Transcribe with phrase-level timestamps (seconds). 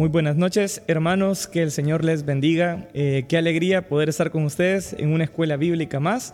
[0.00, 2.88] Muy buenas noches, hermanos, que el Señor les bendiga.
[2.94, 6.32] Eh, qué alegría poder estar con ustedes en una escuela bíblica más.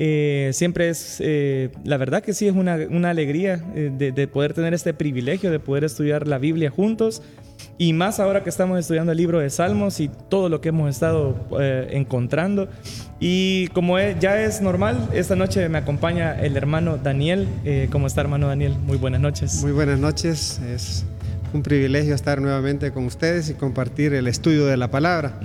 [0.00, 2.74] Eh, siempre es, eh, la verdad que sí, es una,
[3.08, 7.22] alegría de, de, poder tener este privilegio de poder estudiar la Biblia juntos.
[7.78, 10.90] Y más ahora que estamos estudiando el libro de Salmos y todo lo que hemos
[10.90, 11.36] estado
[11.90, 12.68] encontrando.
[13.20, 17.46] Y como ya es normal, esta noche me acompaña el hermano Daniel.
[17.92, 18.74] ¿Cómo está, hermano Daniel?
[18.76, 19.62] Muy buenas noches.
[19.62, 20.60] Muy buenas noches.
[20.68, 21.04] Es
[21.54, 25.38] un privilegio estar nuevamente con ustedes y compartir el estudio de la palabra.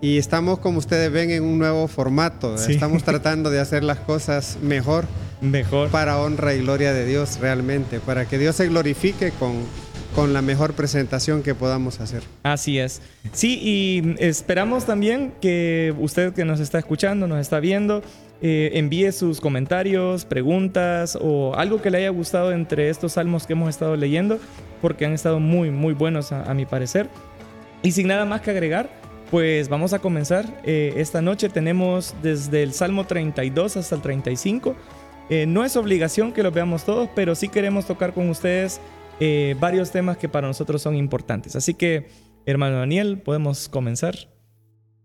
[0.00, 2.56] Y estamos, como ustedes ven, en un nuevo formato.
[2.56, 5.06] Estamos tratando de hacer las cosas mejor.
[5.40, 5.88] Mejor.
[5.90, 9.54] Para honra y gloria de Dios realmente, para que Dios se glorifique con,
[10.14, 12.22] con la mejor presentación que podamos hacer.
[12.42, 13.00] Así es.
[13.32, 18.02] Sí, y esperamos también que usted que nos está escuchando, nos está viendo,
[18.42, 23.52] eh, envíe sus comentarios, preguntas o algo que le haya gustado entre estos salmos que
[23.52, 24.38] hemos estado leyendo
[24.82, 27.08] porque han estado muy, muy buenos a, mi parecer.
[27.82, 28.90] Y sin nada más que agregar,
[29.30, 30.44] pues vamos a comenzar.
[30.64, 34.74] Eh, esta noche tenemos desde el Salmo 32 hasta el 35.
[35.30, 38.80] Eh, no es obligación que los veamos todos, pero sí queremos tocar con ustedes
[39.20, 41.54] eh, varios temas que para nosotros son importantes.
[41.54, 42.08] Así que,
[42.44, 44.16] hermano Daniel, podemos comenzar.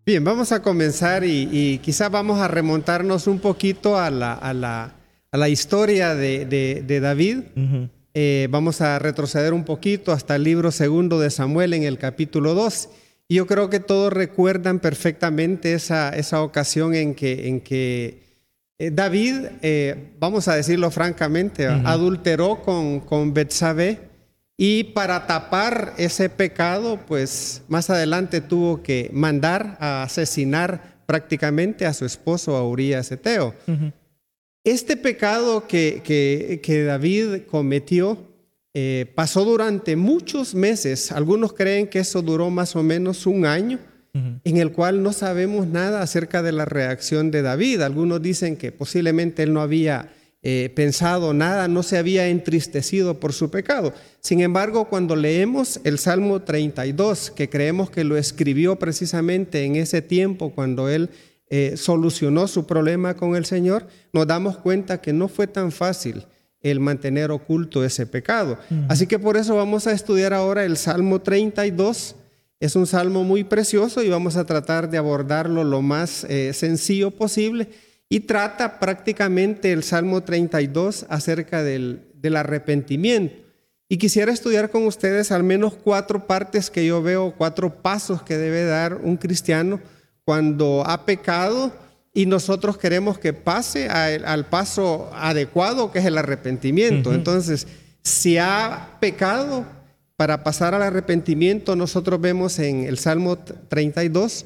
[0.08, 4.96] Bien, vamos a comenzar y, quizás vamos a remontarnos un poquito a la, a la,
[5.34, 7.40] a la historia de, de, David.
[8.14, 12.54] Eh, vamos a retroceder un poquito hasta el libro segundo de Samuel en el capítulo
[12.54, 12.88] 2.
[13.28, 18.24] Y yo creo que todos recuerdan perfectamente esa, esa ocasión en que, en que
[18.80, 24.00] eh, David, eh, vamos a decirlo francamente, adulteró con, con Betsabé
[24.58, 31.94] y para tapar ese pecado, pues más adelante tuvo que mandar a asesinar prácticamente a
[31.94, 33.54] su esposo, a Urias Eteo.
[34.64, 38.18] Este pecado que, que, David cometió
[38.74, 41.12] eh, pasó durante muchos meses.
[41.12, 43.80] Algunos creen que eso duró más o menos un año,
[44.44, 47.82] en el cual no sabemos nada acerca de la reacción de David.
[47.82, 50.10] Algunos dicen que posiblemente él no había
[50.50, 53.94] eh, pensado nada, no se había entristecido por su pecado.
[54.22, 60.02] Sin embargo, cuando leemos el Salmo 32, que creemos que lo escribió precisamente en ese
[60.02, 61.10] tiempo, cuando él
[61.50, 66.24] eh, solucionó su problema con el Señor, nos damos cuenta que no fue tan fácil
[66.62, 68.58] el mantener oculto ese pecado.
[68.88, 72.16] Así que por eso vamos a estudiar ahora el Salmo 32.
[72.62, 77.12] Es un salmo muy precioso y vamos a tratar de abordarlo lo más eh, sencillo
[77.12, 77.68] posible.
[78.10, 83.36] Y trata prácticamente el Salmo 32 acerca del, del arrepentimiento.
[83.90, 88.38] Y quisiera estudiar con ustedes al menos cuatro partes que yo veo, cuatro pasos que
[88.38, 89.80] debe dar un cristiano
[90.26, 91.72] cuando ha pecado
[92.14, 97.14] y nosotros queremos que pase al paso adecuado que es el arrepentimiento.
[97.14, 97.68] Entonces,
[98.02, 99.66] si ha pecado,
[100.18, 104.46] para pasar al arrepentimiento, nosotros vemos en el Salmo 32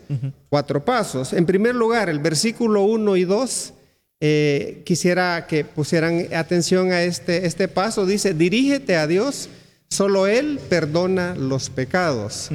[0.49, 1.31] cuatro pasos.
[1.31, 3.73] En primer lugar, el versículo 1 y 2,
[4.19, 8.05] eh, quisiera que pusieran atención a este, este paso.
[8.05, 9.47] Dice, dirígete a Dios,
[9.89, 12.49] solo Él perdona los pecados.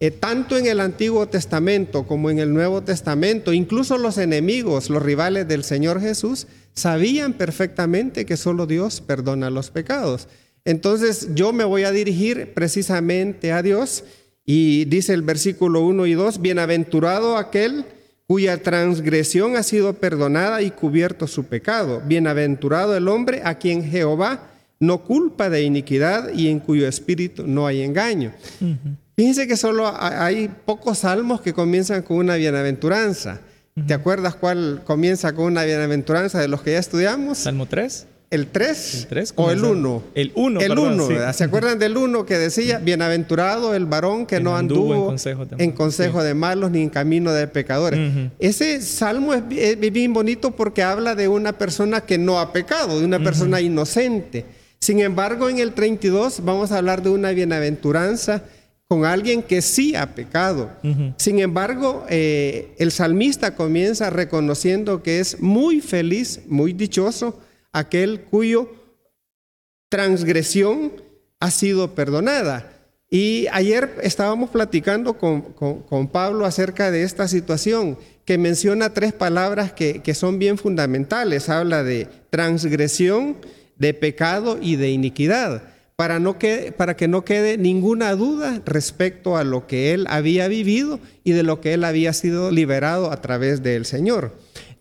[0.00, 5.02] Eh, tanto en el Antiguo Testamento como en el Nuevo Testamento, incluso los enemigos, los
[5.02, 10.28] rivales del Señor Jesús, sabían perfectamente que solo Dios perdona los pecados.
[10.64, 14.04] Entonces yo me voy a dirigir precisamente a Dios
[14.46, 17.84] y dice el versículo 1 y 2, bienaventurado aquel
[18.26, 22.02] cuya transgresión ha sido perdonada y cubierto su pecado.
[22.06, 27.66] Bienaventurado el hombre a quien Jehová no culpa de iniquidad y en cuyo espíritu no
[27.66, 28.32] hay engaño.
[29.16, 33.40] Fíjense que solo hay pocos salmos que comienzan con una bienaventuranza.
[33.86, 37.38] ¿Te acuerdas cuál comienza con una bienaventuranza de los que ya estudiamos?
[37.38, 38.06] Salmo 3.
[38.30, 39.06] ¿El 3?
[39.36, 40.02] o el 1?
[40.14, 40.60] El 1.
[40.60, 41.32] El 1.
[41.32, 44.94] ¿Se acuerdan del 1 que decía, bienaventurado el varón que, no anduvo,
[45.58, 48.30] en consejo, de, malos ni en camino de pecadores?
[48.38, 49.42] Ese salmo es,
[49.78, 54.44] bien bonito porque habla de una persona que no ha pecado, de una persona inocente.
[54.80, 58.42] Sin embargo, en el 32 vamos a hablar de una bienaventuranza
[58.88, 60.70] con alguien que sí ha pecado.
[61.16, 67.40] Sin embargo, eh, el salmista comienza reconociendo que es muy feliz, muy dichoso,
[67.74, 68.70] aquel cuyo
[69.90, 70.92] transgresión
[71.40, 72.70] ha sido perdonada.
[73.10, 80.00] Y ayer estábamos platicando con, Pablo acerca de esta situación, que menciona tres palabras que,
[80.00, 81.50] que son bien fundamentales.
[81.50, 83.36] Habla de transgresión,
[83.76, 89.36] de pecado y de iniquidad para, no que, para que no quede ninguna duda respecto
[89.36, 93.20] a lo que él había vivido y de lo que él había sido liberado a
[93.20, 94.32] través del Señor.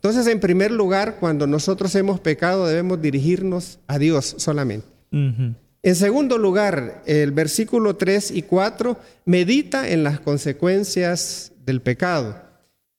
[0.04, 4.86] Entonces, en primer lugar, cuando nosotros hemos pecado, debemos dirigirnos a Dios solamente.
[5.12, 12.36] En segundo lugar, el versículo 3 y 4 medita en las consecuencias del pecado.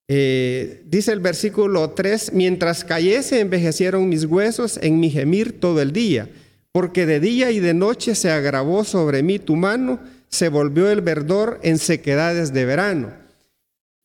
[0.09, 5.93] Eh, dice el versículo 3, mientras cayese envejecieron mis huesos en mi gemir todo el
[5.93, 6.31] día,
[6.73, 10.00] porque de día y de noche se agravó sobre mí tu mano,
[10.31, 13.24] se volvió el verdor en sequedades de verano.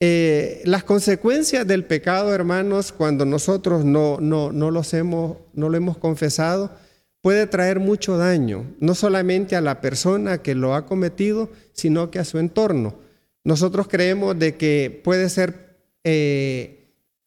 [0.01, 5.75] Eh, las consecuencias del pecado, hermanos, cuando nosotros no, no, no, los hemos, no lo
[5.75, 6.71] hemos confesado,
[7.21, 12.19] puede traer mucho daño, no solamente a la persona que lo ha cometido, sino que
[12.19, 12.95] a su entorno.
[13.43, 16.79] Nosotros creemos de que puede ser eh,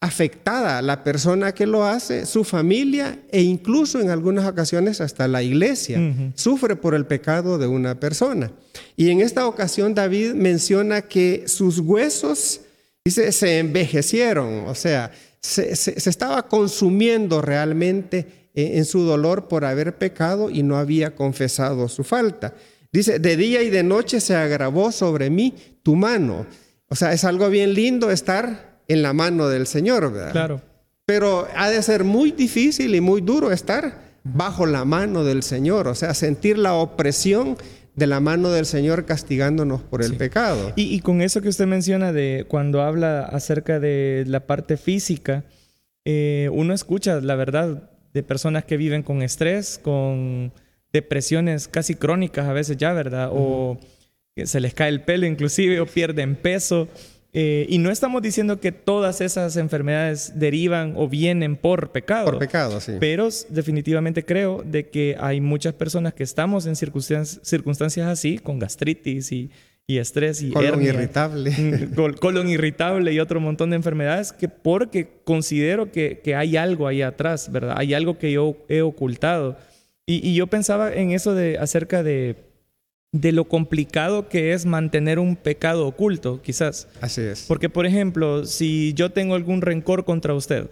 [0.03, 5.41] afectada la persona que lo hace, su familia e incluso en algunas ocasiones hasta la
[5.43, 5.97] iglesia
[6.35, 8.51] sufre por el pecado de una persona.
[8.97, 12.62] Y en esta ocasión David menciona que sus huesos,
[13.05, 15.11] dice, se envejecieron, o sea,
[15.41, 21.89] se, estaba consumiendo realmente eh, en su dolor por haber pecado y no había confesado
[21.89, 22.53] su falta.
[22.93, 26.45] Dice, de día y de noche se agravó sobre mí tu mano.
[26.87, 30.31] O sea, es algo bien lindo estar en la mano del Señor, ¿verdad?
[30.31, 30.61] Claro.
[31.05, 35.89] Pero ha de ser muy difícil y muy duro estar bajo la mano del Señor,
[35.89, 37.57] o sea, sentir la opresión
[37.95, 40.73] de la mano del Señor castigándonos por el pecado.
[40.75, 45.43] Y, con eso que usted menciona de cuando habla acerca de la parte física,
[46.05, 50.51] eh, uno escucha, la verdad, de personas que viven con estrés, con
[50.91, 53.29] depresiones casi crónicas a veces ya, ¿verdad?
[53.31, 53.79] O
[54.35, 56.87] que se les cae el pelo inclusive o pierden peso.
[57.35, 62.25] Eh, y no estamos diciendo que todas esas enfermedades derivan o vienen por pecado.
[62.25, 62.93] Por pecado, sí.
[62.99, 68.59] Pero definitivamente creo de que hay muchas personas que estamos en circunstancias, circunstancias así, con
[68.59, 69.49] gastritis y,
[69.87, 71.49] y estrés y colon irritable.
[71.49, 76.87] Mm, colon irritable y otro montón de enfermedades, que porque considero que, que, hay algo
[76.87, 77.73] ahí atrás, ¿verdad?
[77.79, 79.57] Hay algo que yo he ocultado.
[80.05, 82.52] Y, y yo pensaba en eso de acerca de
[83.13, 86.89] de lo complicado que es mantener un pecado oculto, quizás.
[86.99, 87.45] Así es.
[87.47, 90.69] Porque, por ejemplo, si yo tengo algún rencor contra usted,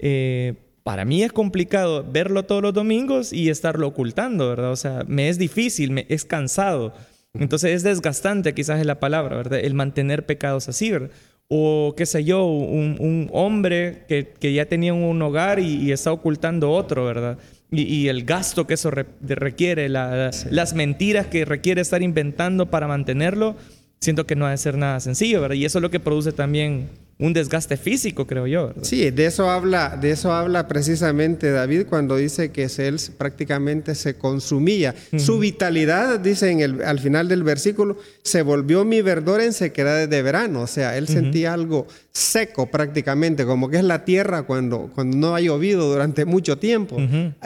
[0.00, 4.72] eh, para mí es complicado verlo todos los domingos y estarlo ocultando, ¿verdad?
[4.72, 6.92] O sea, me es difícil, me es cansado.
[7.32, 9.60] Entonces es desgastante, quizás es la palabra, ¿verdad?
[9.60, 11.10] El mantener pecados así, ¿verdad?
[11.46, 16.72] O qué sé yo, un, hombre que, ya tenía un hogar y, y está ocultando
[16.72, 17.38] otro, ¿verdad?
[17.76, 23.56] Y, el gasto que eso requiere, las mentiras que requiere estar inventando para mantenerlo,
[24.00, 25.56] siento que no ha de ser nada sencillo, ¿verdad?
[25.56, 26.88] Y eso es lo que produce también
[27.18, 28.72] un desgaste físico, creo yo.
[28.82, 34.14] Sí, de eso habla, de eso habla precisamente David cuando dice que él prácticamente se
[34.14, 34.94] consumía.
[35.16, 40.08] Su vitalidad, dice en el, al final del versículo, se volvió mi verdor en sequedad
[40.08, 40.62] de verano.
[40.62, 45.34] O sea, él sentía algo seco prácticamente, como que es la tierra cuando, cuando no
[45.36, 46.96] ha llovido durante mucho tiempo.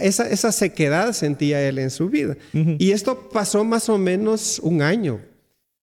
[0.01, 2.37] esa, esa sequedad sentía él en su vida.
[2.53, 5.21] Y esto pasó más o menos un año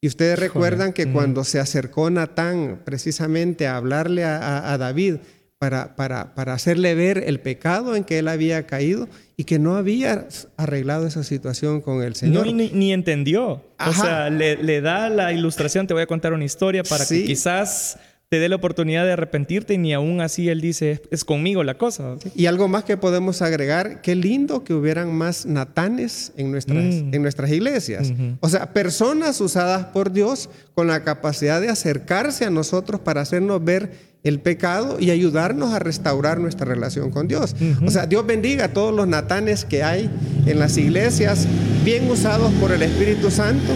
[0.05, 5.19] y ustedes recuerdan que cuando se acercó Natán precisamente a hablarle a, David
[5.59, 9.77] para, para, para, hacerle ver el pecado en que él había caído y que no
[9.77, 10.27] había
[10.57, 12.47] arreglado esa situación con el Señor.
[12.47, 13.65] No, ni, entendió.
[13.79, 17.97] O sea, le, da la ilustración, te voy a contar una historia para que quizás
[18.33, 21.75] te dé la oportunidad de arrepentirte y ni aún así él dice, es conmigo la
[21.75, 22.17] cosa.
[22.35, 27.13] Y algo más que podemos agregar, qué lindo que hubieran más natanes en nuestras, mm.
[27.13, 28.11] en nuestras iglesias.
[28.41, 33.63] O sea, personas usadas por Dios con la capacidad de acercarse a nosotros para hacernos
[33.63, 33.93] ver
[34.25, 37.55] el pecado y ayudarnos a restaurar nuestra relación con Dios.
[37.85, 40.09] O sea, Dios bendiga a todos los natanes que hay
[40.47, 41.47] en las iglesias,
[41.85, 43.75] bien usados por el Espíritu Santo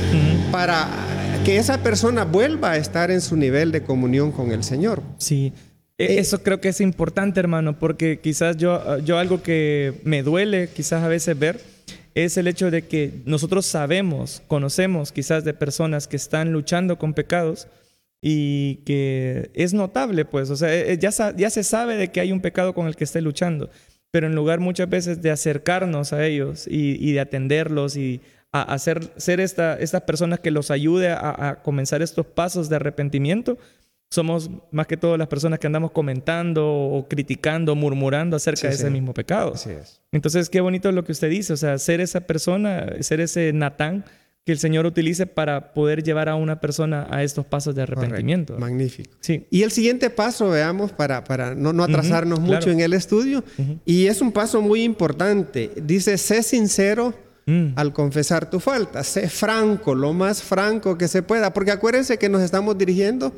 [0.50, 0.88] para
[1.46, 5.00] que esa persona vuelva a estar en su nivel de comunión con el Señor.
[5.18, 5.52] Sí.
[5.96, 10.24] E, eh, eso creo que es importante, hermano, porque quizás yo, yo algo que me
[10.24, 11.60] duele quizás a veces ver
[12.16, 17.14] es el hecho de que nosotros sabemos, conocemos quizás de personas que están luchando con
[17.14, 17.68] pecados
[18.20, 22.32] y que es notable, pues, o sea, eh, ya, ya se sabe de que hay
[22.32, 23.70] un pecado con el que esté luchando,
[24.10, 28.20] pero en lugar muchas veces de acercarnos a ellos y, y de atenderlos y
[28.52, 33.58] a, ser esta, estas personas que los ayude a, comenzar estos pasos de arrepentimiento,
[34.10, 38.90] somos más que todo las personas que andamos comentando o criticando, murmurando acerca de ese
[38.90, 39.54] mismo pecado.
[40.12, 44.04] Entonces, qué bonito lo que usted dice, o sea, ser esa persona, ser ese Natán
[44.44, 48.56] que el Señor utilice para poder llevar a una persona a estos pasos de arrepentimiento.
[48.56, 49.10] Magnífico.
[49.18, 49.44] Sí.
[49.50, 53.42] Y el siguiente paso, veamos, para, para no, atrasarnos mucho en el estudio,
[53.84, 55.72] y es un paso muy importante.
[55.82, 57.12] Dice, sé sincero
[57.48, 57.74] Mm.
[57.76, 59.04] al confesar tu falta.
[59.04, 63.32] Sé franco, lo más franco que se pueda, porque acuérdense que nos estamos dirigiendo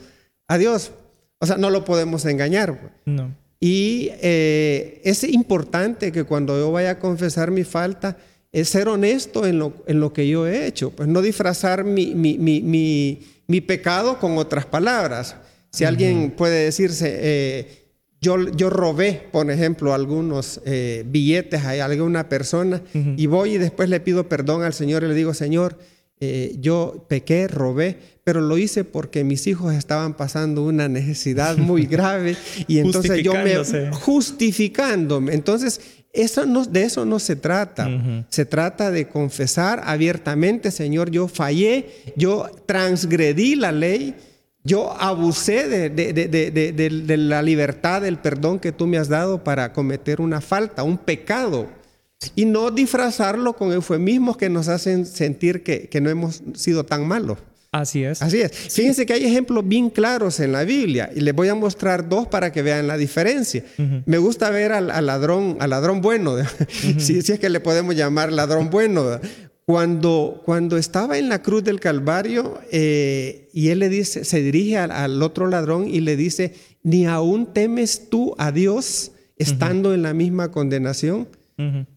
[0.47, 0.93] a Dios.
[1.39, 2.81] O sea, no lo podemos engañar.
[2.81, 2.93] Pues.
[3.05, 3.35] No.
[3.61, 8.17] Y eh, es importante que cuando yo vaya a confesar mi falta,
[8.51, 12.15] es ser honesto en lo, en lo que yo he hecho, pues no disfrazar mi,
[12.15, 15.37] mi, mi, mi pecado con otras palabras.
[15.71, 17.88] Si alguien puede decirse, eh,
[18.21, 23.89] yo, yo robé, por ejemplo, algunos eh, billetes a alguna persona y voy y después
[23.89, 25.79] le pido perdón al Señor y le digo, Señor,
[26.21, 31.87] eh, yo pequé, robé, pero lo hice porque mis hijos estaban pasando una necesidad muy
[31.87, 33.57] grave y entonces yo me
[33.93, 35.33] justificándome.
[35.33, 35.81] Entonces,
[36.13, 37.89] eso no, de eso no se trata.
[38.31, 44.17] Se trata de confesar abiertamente, Señor, yo fallé, yo transgredí la ley,
[44.69, 50.21] yo abusé de, de, la libertad, del perdón que tú me has dado para cometer
[50.21, 51.67] una falta, un pecado
[52.35, 57.39] y no disfrazarlo con eufemismos que nos hacen sentir que, no hemos sido tan malos.
[57.71, 58.23] Así es.
[58.23, 58.51] Así es.
[58.53, 62.27] Fíjense que hay ejemplos bien claros en la Biblia y les voy a mostrar dos
[62.27, 63.63] para que vean la diferencia.
[64.07, 66.37] Me gusta ver al, ladrón, al ladrón bueno,
[66.99, 69.21] si, es que le podemos llamar ladrón bueno.
[69.69, 74.79] Cuando, cuando estaba en la cruz del Calvario eh, y él le dice, se dirige
[74.79, 80.15] al, otro ladrón y le dice, ni aún temes tú a Dios estando en la
[80.15, 81.29] misma condenación.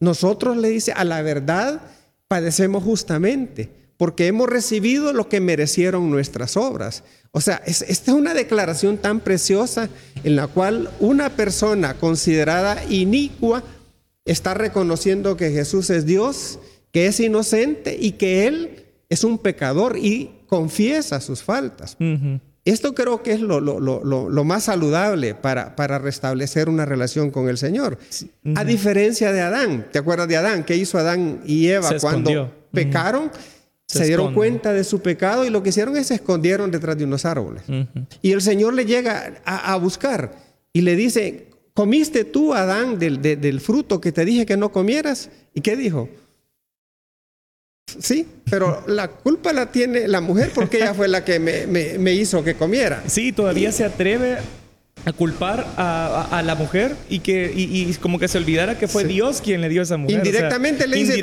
[0.02, 1.82] Nosotros le dice, a la verdad
[2.28, 7.06] padecemos justamente, porque hemos recibido lo que merecieron nuestras obras.
[7.32, 9.88] O sea, esta es una declaración tan preciosa
[10.26, 13.64] en la cual una persona considerada inicua
[14.26, 16.60] está reconociendo que Jesús es Dios,
[16.92, 21.98] que es inocente y que Él es un pecador y confiesa sus faltas.
[22.64, 27.58] Esto creo que es lo, lo, más saludable para, para, restablecer una relación con el
[27.58, 27.98] Señor.
[28.56, 29.88] A diferencia de Adán.
[29.92, 30.64] ¿Te acuerdas de Adán?
[30.64, 33.32] ¿Qué hizo Adán y Eva cuando pecaron?
[33.88, 37.04] Se, dieron cuenta de su pecado y lo que hicieron es se escondieron detrás de
[37.04, 37.64] unos árboles.
[38.22, 40.36] Y el Señor le llega a, buscar
[40.72, 45.30] y le dice, ¿comiste tú, Adán, del, del fruto que te dije que no comieras?
[45.54, 46.08] ¿Y qué dijo?
[48.00, 52.44] Sí, pero la culpa la tiene la mujer porque ella fue la que me, hizo
[52.44, 53.04] que comiera.
[53.08, 54.38] Sí, todavía se atreve
[55.04, 59.42] a culpar a, la mujer y que y, como que se olvidara que fue Dios
[59.42, 60.18] quien le dio a esa mujer.
[60.18, 61.22] Indirectamente le dice,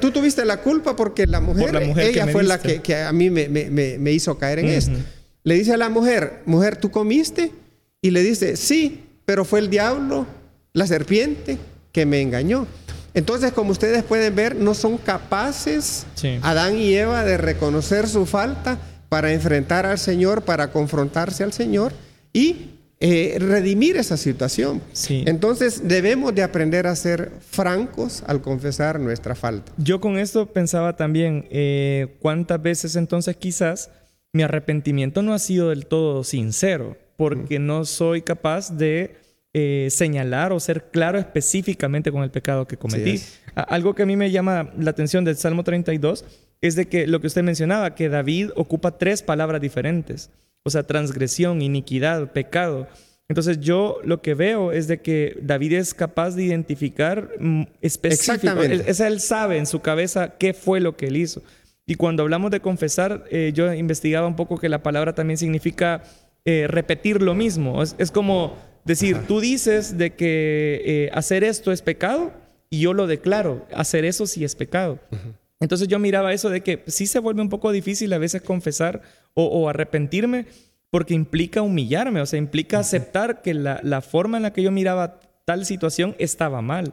[0.00, 4.38] tú, tuviste la culpa porque la mujer, ella fue la que, a mí me, hizo
[4.38, 4.98] caer en esto.
[5.42, 7.52] Le dice a la mujer, mujer, ¿tú comiste?
[8.00, 10.26] Y le dice, sí, pero fue el diablo,
[10.72, 11.58] la serpiente,
[11.92, 12.66] que me engañó.
[13.14, 16.04] Entonces, como ustedes pueden ver, no son capaces
[16.42, 18.78] Adán y Eva de reconocer su falta
[19.08, 21.92] para enfrentar al Señor, para confrontarse al Señor
[22.32, 24.82] y eh, redimir esa situación.
[25.08, 29.72] Entonces, debemos de aprender a ser francos al confesar nuestra falta.
[29.76, 33.90] Yo con esto pensaba también, eh, ¿cuántas veces entonces quizás
[34.32, 36.96] mi arrepentimiento no ha sido del todo sincero?
[37.16, 39.16] Porque no soy capaz de
[39.56, 43.22] eh, señalar o ser claro específicamente con el pecado que cometí.
[43.54, 46.24] Algo que a mí me llama la atención del Salmo 32
[46.60, 50.30] es de que lo que usted mencionaba, que David ocupa tres palabras diferentes,
[50.64, 52.88] o sea, transgresión, iniquidad, pecado.
[53.28, 58.74] Entonces yo lo que veo es de que David es capaz de identificar mm, específicamente,
[58.74, 61.44] él, él sabe en su cabeza qué fue lo que él hizo.
[61.86, 66.02] Y cuando hablamos de confesar, eh, yo investigaba un poco que la palabra también significa
[66.44, 67.80] eh, repetir lo mismo.
[67.84, 72.32] es como Decir, tú dices de que eh, hacer esto es pecado
[72.68, 74.98] y yo lo declaro, hacer eso sí es pecado.
[75.60, 79.00] Entonces yo miraba eso de que sí se vuelve un poco difícil a veces confesar
[79.32, 80.46] o, arrepentirme
[80.90, 85.18] porque implica humillarme, o sea, implica aceptar que la, forma en la que yo miraba
[85.44, 86.92] tal situación estaba mal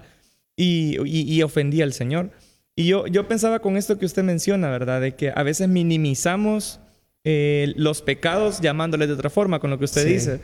[0.56, 2.32] y, ofendía al Señor.
[2.76, 5.02] Y yo, yo pensaba con esto que usted menciona, ¿verdad?
[5.02, 6.80] De que a veces minimizamos
[7.26, 10.40] eh, los pecados llamándoles de otra forma, con lo que usted dice.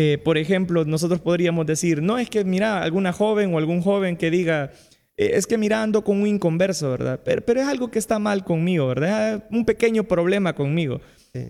[0.00, 4.16] Eh, por ejemplo, nosotros podríamos decir, no es que mira, alguna joven o algún joven
[4.16, 4.70] que diga,
[5.16, 7.20] eh, es que mira, ando con un inconverso, ¿verdad?
[7.24, 9.48] Pero, pero, es algo que está mal conmigo, ¿verdad?
[9.50, 11.00] Un pequeño problema conmigo.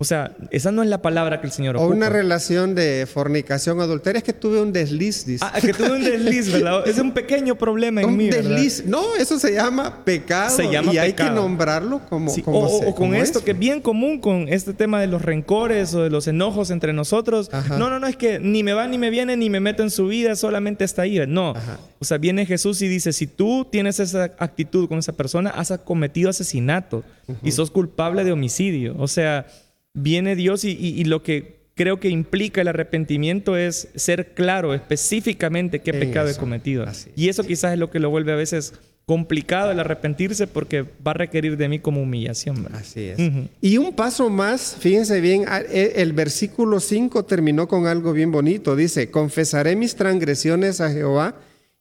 [0.00, 1.88] O sea, esa no es la palabra que el Señor ocupa.
[1.88, 4.18] O una relación de fornicación adulteria.
[4.18, 5.44] Es que tuve un desliz, dice.
[5.46, 6.86] Ah, que tuve un desliz, ¿verdad?
[6.86, 8.84] es un pequeño problema en un mí, Un desliz.
[8.84, 10.54] No, eso se llama pecado.
[10.54, 14.48] Se llama y hay que nombrarlo como, O, con esto, que es bien común con
[14.48, 17.50] este tema de los rencores o de los enojos entre nosotros.
[17.70, 19.90] No, no, no, es que ni me va ni me viene ni me meto en
[19.90, 21.24] su vida, solamente está ahí.
[21.26, 21.54] No.
[22.00, 25.72] O sea, viene Jesús y dice, si tú tienes esa actitud con esa persona, has
[25.84, 27.04] cometido asesinato
[27.42, 28.94] y sos culpable de homicidio.
[28.98, 29.46] O sea
[30.02, 35.92] viene Dios y, lo que creo que implica el arrepentimiento es ser claro específicamente qué
[35.92, 36.84] pecado he cometido.
[37.14, 38.74] Y eso quizás es lo que lo vuelve a veces
[39.06, 42.66] complicado el arrepentirse porque va a requerir de mí como humillación.
[42.74, 43.18] Así es.
[43.62, 48.76] Y un paso más, fíjense bien, e, el versículo 5 terminó con algo bien bonito.
[48.76, 51.36] Dice, confesaré mis transgresiones a Jehová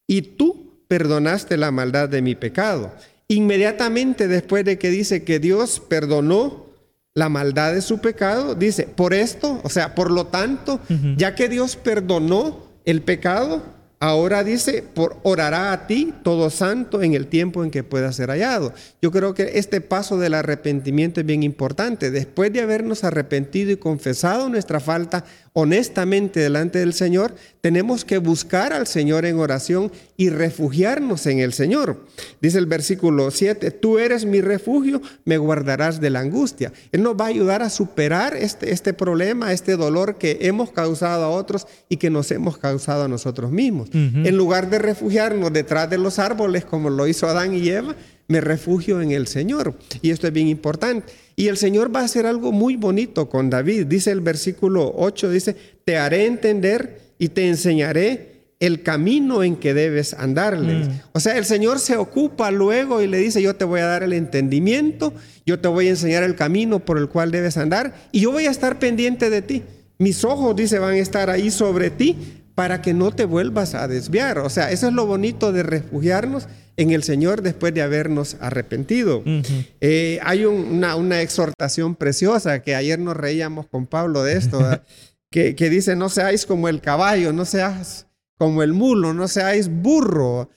[0.07, 2.91] y tú perdonaste la maldad de mi pecado.
[3.29, 6.67] inmediatamente después de que dice que Dios perdonó
[7.13, 10.79] la maldad de su pecado, dice, por esto, o sea, por lo tanto,
[11.17, 13.63] ya que Dios perdonó el pecado,
[13.99, 18.29] Ahora dice, por orará a ti todo santo en el tiempo en que pueda ser
[18.29, 18.71] hallado.
[19.01, 22.11] Yo creo que este paso del arrepentimiento es bien importante.
[22.11, 27.33] Después de habernos arrepentido y confesado nuestra falta honestamente delante del Señor,
[27.67, 32.05] tenemos que buscar al Señor en oración y refugiarnos en el Señor.
[32.39, 36.71] Dice el versículo 7, tú eres mi refugio, me guardarás de la angustia.
[36.93, 41.25] Él nos va a ayudar a superar este, este problema, este dolor que hemos causado
[41.25, 43.89] a otros y que nos hemos causado a nosotros mismos.
[43.91, 47.97] En lugar de refugiarnos detrás de los árboles como lo hizo Adán y Eva,
[48.29, 49.73] me refugio en el Señor.
[50.01, 51.11] Y esto es bien importante.
[51.35, 53.87] Y el Señor va a hacer algo muy bonito con David.
[53.87, 59.73] Dice el versículo 8, dice, te haré entender y te enseñaré el camino en que
[59.73, 60.73] debes andarle.
[60.73, 61.01] Mm.
[61.13, 64.03] O sea, el Señor se ocupa luego y le dice, yo te voy a dar
[64.03, 65.13] el entendimiento,
[65.45, 68.47] yo te voy a enseñar el camino por el cual debes andar y yo voy
[68.47, 69.63] a estar pendiente de ti.
[69.99, 72.17] Mis ojos, dice, van a estar ahí sobre ti
[72.55, 74.39] para que no te vuelvas a desviar.
[74.39, 79.23] O sea, eso es lo bonito de refugiarnos en el Señor después de habernos arrepentido.
[79.81, 84.59] Eh, hay una, exhortación preciosa que ayer nos reíamos con Pablo de esto,
[85.29, 88.07] que, dice, no seáis como el caballo, no seas
[88.37, 90.49] como el mulo, no seáis burro,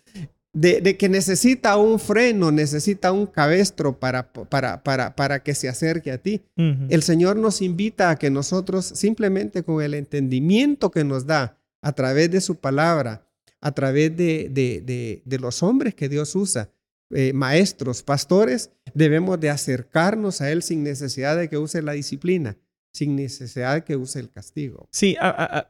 [0.52, 6.10] de, que necesita un freno, necesita un cabestro para, para, para, para que se acerque
[6.10, 6.42] a ti.
[6.56, 11.92] El Señor nos invita a que nosotros simplemente con el entendimiento que nos da a
[11.92, 13.26] través de su palabra,
[13.60, 16.70] a través de, los hombres que Dios usa,
[17.12, 22.56] eh, maestros, pastores, debemos de acercarnos a Él sin necesidad de que use la disciplina,
[22.92, 24.88] sin necesidad de que use el castigo.
[24.90, 25.16] Sí,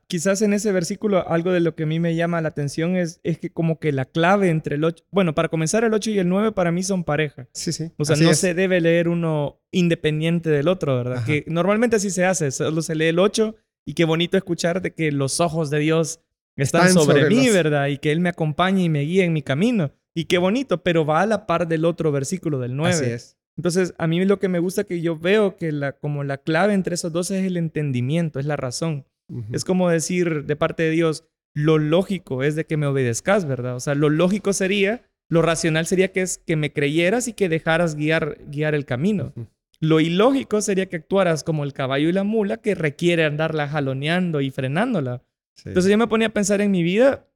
[0.07, 3.21] quizás en ese versículo algo de lo que a mí me llama la atención es,
[3.23, 6.19] es que como que la clave entre el 8, bueno, para comenzar el 8 y
[6.19, 7.49] el 9 para mí son pareja.
[7.53, 7.93] Sí, sí.
[7.99, 11.25] O sea, no se debe leer uno independiente del otro, ¿verdad?
[11.25, 13.55] Que normalmente así se hace, solo se lee el 8
[13.85, 16.21] y qué bonito escuchar de que los ojos de Dios
[16.57, 17.89] están, sobre, mí, ¿verdad?
[17.89, 19.93] Y que Él me acompañe y me guíe en mi camino.
[20.15, 22.95] Y qué bonito, pero va a la par del otro versículo del 9.
[22.95, 23.37] Así es.
[23.61, 26.73] Entonces, a mí lo que me gusta que yo veo que la, como la clave
[26.73, 29.05] entre esos dos es el entendimiento, es la razón.
[29.53, 33.77] Es como decir de parte de Dios, lo lógico es de que me obedezcas, ¿verdad?
[33.77, 37.51] O sea, lo lógico sería, lo racional sería que es que me creyeras y que
[37.51, 39.35] dejaras guiar, guiar el camino.
[39.79, 44.41] Lo ilógico sería que actuaras como el caballo y la mula que requiere andarla jaloneando
[44.41, 45.23] y frenándola.
[45.67, 47.29] Entonces yo me ponía a pensar en mi vida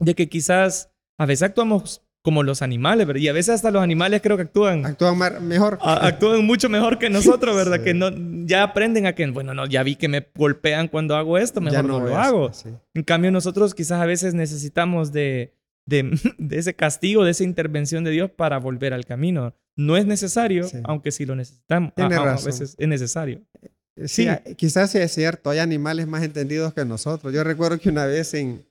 [0.00, 3.22] de que quizás a veces actuamos como los animales, ¿verdad?
[3.22, 4.84] Y a veces hasta los animales creo que actúan...
[4.84, 5.78] Actúan mejor.
[5.80, 7.80] actúan mucho mejor que nosotros, ¿verdad?
[7.82, 8.10] Que no,
[8.44, 11.84] ya aprenden a que, bueno, no, ya vi que me golpean cuando hago esto, mejor
[11.84, 12.50] no, lo hago.
[12.94, 15.54] En cambio, nosotros quizás a veces necesitamos de,
[15.86, 16.18] de,
[16.50, 19.54] ese castigo, de esa intervención de Dios para volver al camino.
[19.76, 21.92] No es necesario, aunque sí lo necesitamos.
[21.96, 23.42] a veces es necesario.
[24.06, 27.32] Sí, quizás es cierto, hay animales más entendidos que nosotros.
[27.32, 28.64] Yo recuerdo que una vez en,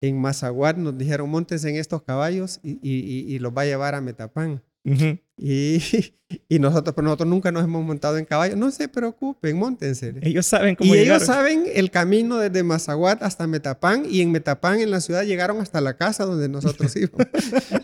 [0.00, 3.94] en Mazaguat nos dijeron, montes en estos caballos y, y, y, los va a llevar
[3.94, 4.62] a Metapán.
[4.84, 5.80] Y,
[6.48, 8.56] y, nosotros, pero nosotros nunca nos hemos montado en caballo.
[8.56, 10.14] No se preocupen, montense.
[10.22, 14.80] Ellos saben cómo Y ellos saben el camino desde Mazaguat hasta Metapán y en Metapán,
[14.80, 17.26] en la ciudad, llegaron hasta la casa donde nosotros íbamos.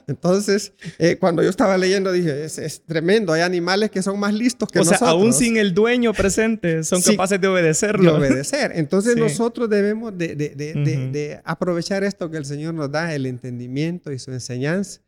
[0.07, 3.33] Entonces, eh, cuando yo estaba leyendo, dije, es, tremendo.
[3.33, 5.03] Hay animales que son más listos que nosotros.
[5.03, 8.13] O sea, aún sin el dueño presente, son capaces de obedecerlo.
[8.13, 8.73] De obedecer.
[8.75, 14.13] Entonces, nosotros debemos de, de, de, aprovechar esto que el Señor nos da, el entendimiento
[14.13, 15.01] y su enseñanza,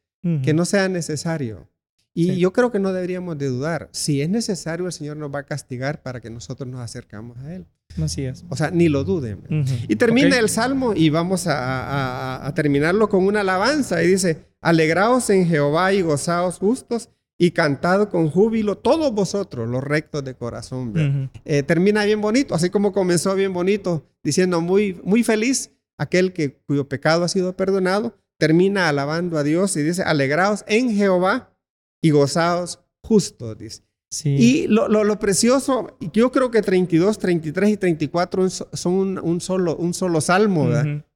[0.43, 1.69] que no sea necesario
[2.17, 3.91] y yo creo que no deberíamos de dudar.
[3.93, 7.55] Si es necesario, el Señor nos va a castigar para que nosotros nos acercamos a
[7.55, 7.67] Él.
[8.03, 8.43] Así es.
[8.49, 9.43] O sea, ni lo duden.
[9.87, 14.03] Y termina el Salmo y vamos a, terminarlo con una alabanza.
[14.03, 19.85] Y dice, alegraos en Jehová y gozaos justos y cantad con júbilo todos vosotros, los
[19.85, 21.31] rectos de corazón.
[21.45, 26.57] Eh, termina bien bonito, así como comenzó bien bonito, diciendo muy, muy feliz aquel que,
[26.67, 28.17] cuyo pecado ha sido perdonado.
[28.39, 31.56] Termina alabando a Dios y dice, alegraos en Jehová
[32.01, 33.83] y gozados justos, dice.
[34.25, 39.95] Y lo, lo, precioso, yo creo que 32, 33 y 34 son un, solo, un
[39.95, 40.69] solo salmo,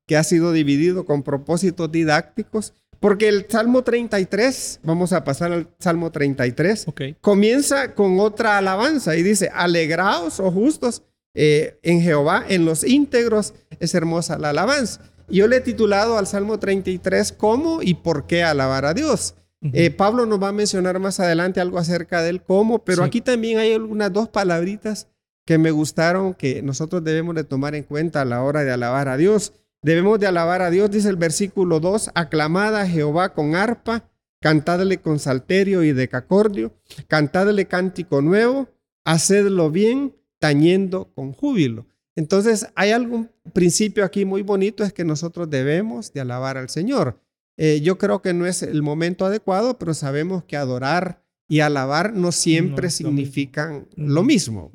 [0.06, 2.74] que ha sido dividido con propósitos didácticos.
[2.98, 6.86] Porque el Salmo 33, vamos a pasar al Salmo 33,
[7.22, 13.54] comienza con otra alabanza y dice, alegraos, oh justos, eh, en Jehová, en los íntegros,
[13.78, 15.00] es hermosa la alabanza.
[15.30, 19.34] Yo le he titulado al Salmo 33, ¿cómo y por qué alabar a Dios?
[19.62, 23.58] Eh, Pablo nos va a mencionar más adelante algo acerca del cómo, pero aquí también
[23.58, 25.08] hay algunas dos palabritas
[25.44, 29.08] que me gustaron que nosotros debemos de tomar en cuenta a la hora de alabar
[29.08, 29.52] a Dios.
[29.82, 34.98] Debemos de alabar a Dios, dice el versículo 2, aclamada a Jehová con arpa, cantadle
[34.98, 36.72] con salterio y decacordio,
[37.06, 38.68] cantadle cántico nuevo,
[39.04, 41.86] hacedlo bien, tañendo con júbilo.
[42.16, 47.20] Entonces, hay algún principio aquí muy bonito, es que nosotros debemos de alabar al Señor.
[47.56, 52.12] Eh, yo creo que no es el momento adecuado, pero sabemos que adorar y alabar
[52.14, 54.70] no siempre significan lo mismo.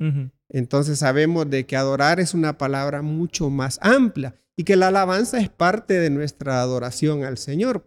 [0.48, 5.40] Entonces sabemos de que adorar es una palabra mucho más amplia y que la alabanza
[5.40, 7.86] es parte de nuestra adoración al Señor.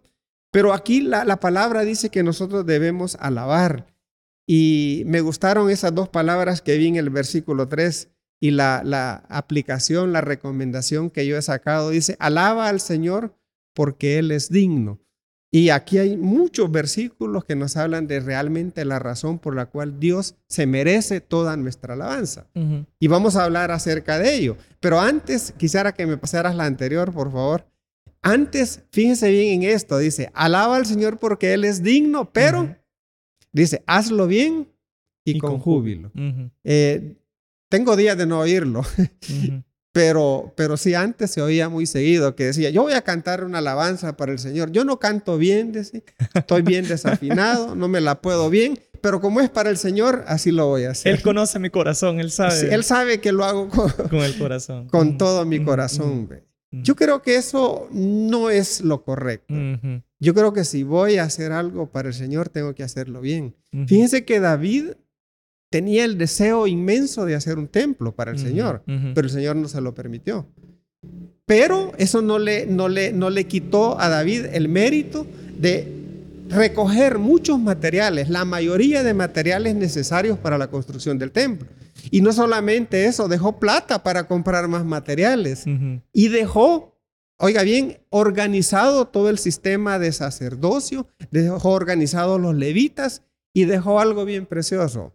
[0.52, 3.86] Pero aquí la, la palabra dice que nosotros debemos alabar.
[4.46, 8.08] Y me gustaron esas dos palabras que vi en el versículo 3
[8.40, 11.90] y la, la aplicación, la recomendación que yo he sacado.
[11.90, 13.36] Dice, alaba al Señor
[13.74, 15.00] porque Él es digno.
[15.52, 19.98] Y aquí hay muchos versículos que nos hablan de realmente la razón por la cual
[19.98, 22.46] Dios se merece toda nuestra alabanza.
[23.00, 24.56] Y vamos a hablar acerca de ello.
[24.78, 27.66] Pero antes, quisiera que me pasaras la anterior, por favor.
[28.22, 32.76] Antes, fíjese bien en esto, dice, alaba al Señor porque Él es digno, pero,
[33.50, 34.68] dice, hazlo bien
[35.24, 36.12] y, con, júbilo.
[36.62, 37.16] Eh,
[37.68, 38.82] tengo días de no oírlo.
[39.92, 43.58] Pero, pero sí, antes se oía muy seguido que decía, yo voy a cantar una
[43.58, 44.70] alabanza para el Señor.
[44.70, 46.02] Yo no canto bien, decía,
[46.34, 50.52] estoy bien desafinado, no me la puedo bien, pero como es para el Señor, así
[50.52, 51.14] lo voy a hacer.
[51.14, 52.72] Él conoce mi corazón, Él sabe.
[52.72, 54.88] él sabe que lo hago con, con el corazón.
[54.88, 56.28] Con todo mi corazón.
[56.70, 59.52] Yo creo que eso no es lo correcto.
[60.20, 63.56] Yo creo que si voy a hacer algo para el Señor, tengo que hacerlo bien.
[63.86, 64.92] Fíjense que David
[65.70, 69.68] tenía el deseo inmenso de hacer un templo para el Señor, pero el Señor no
[69.68, 70.46] se lo permitió.
[71.46, 75.96] Pero eso no le, no, le, no le quitó a David el mérito de
[76.48, 81.68] recoger muchos materiales, la mayoría de materiales necesarios para la construcción del templo.
[82.10, 85.64] Y no solamente eso, dejó plata para comprar más materiales
[86.12, 86.98] y dejó,
[87.36, 94.24] oiga bien, organizado todo el sistema de sacerdocio, dejó organizado los levitas y dejó algo
[94.24, 95.12] bien precioso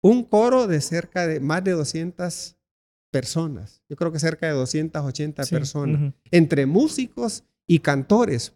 [0.00, 2.56] un coro de cerca de más de 200
[3.10, 3.82] personas.
[3.88, 8.54] Yo creo que cerca de 280 personas, entre músicos y cantores.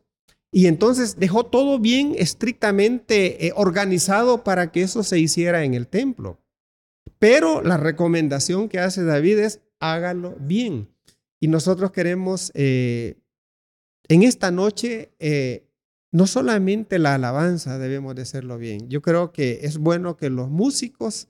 [0.51, 5.89] Y entonces dejó todo bien estrictamente eh, organizado para que eso se hiciera en el
[5.89, 6.39] templo.
[7.19, 10.89] Pero la recomendación que hace David es hágalo bien.
[11.41, 13.17] Y nosotros queremos eh,
[14.09, 15.67] en esta noche eh,
[16.13, 18.89] no solamente la alabanza debemos de hacerlo bien.
[18.91, 21.29] Yo creo que es bueno que los músicos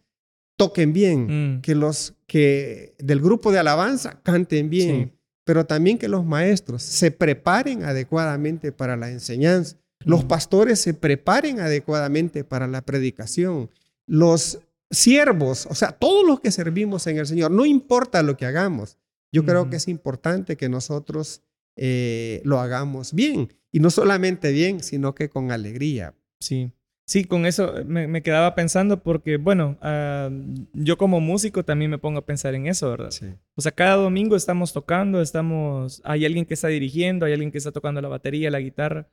[0.62, 1.61] toquen bien, mm.
[1.61, 5.12] que los que del grupo de alabanza canten bien,
[5.44, 10.29] pero también que los maestros se preparen adecuadamente para la enseñanza, los mm.
[10.29, 13.70] pastores se preparen adecuadamente para la predicación,
[14.07, 18.46] los siervos, o sea, todos los que servimos en el Señor, no importa lo que
[18.46, 18.98] hagamos,
[19.33, 21.42] yo creo que es importante que nosotros
[21.75, 26.14] eh, lo hagamos bien, y no solamente bien, sino que con alegría.
[26.38, 26.70] Sí.
[27.12, 30.31] Sí, con eso me, quedaba pensando porque, bueno, ah,
[30.72, 33.11] yo como músico también me pongo a pensar en eso, ¿verdad?
[33.11, 33.27] Sí.
[33.55, 37.59] O sea, cada domingo estamos tocando, estamos, hay alguien que está dirigiendo, hay alguien que
[37.59, 39.11] está tocando la batería, la guitarra.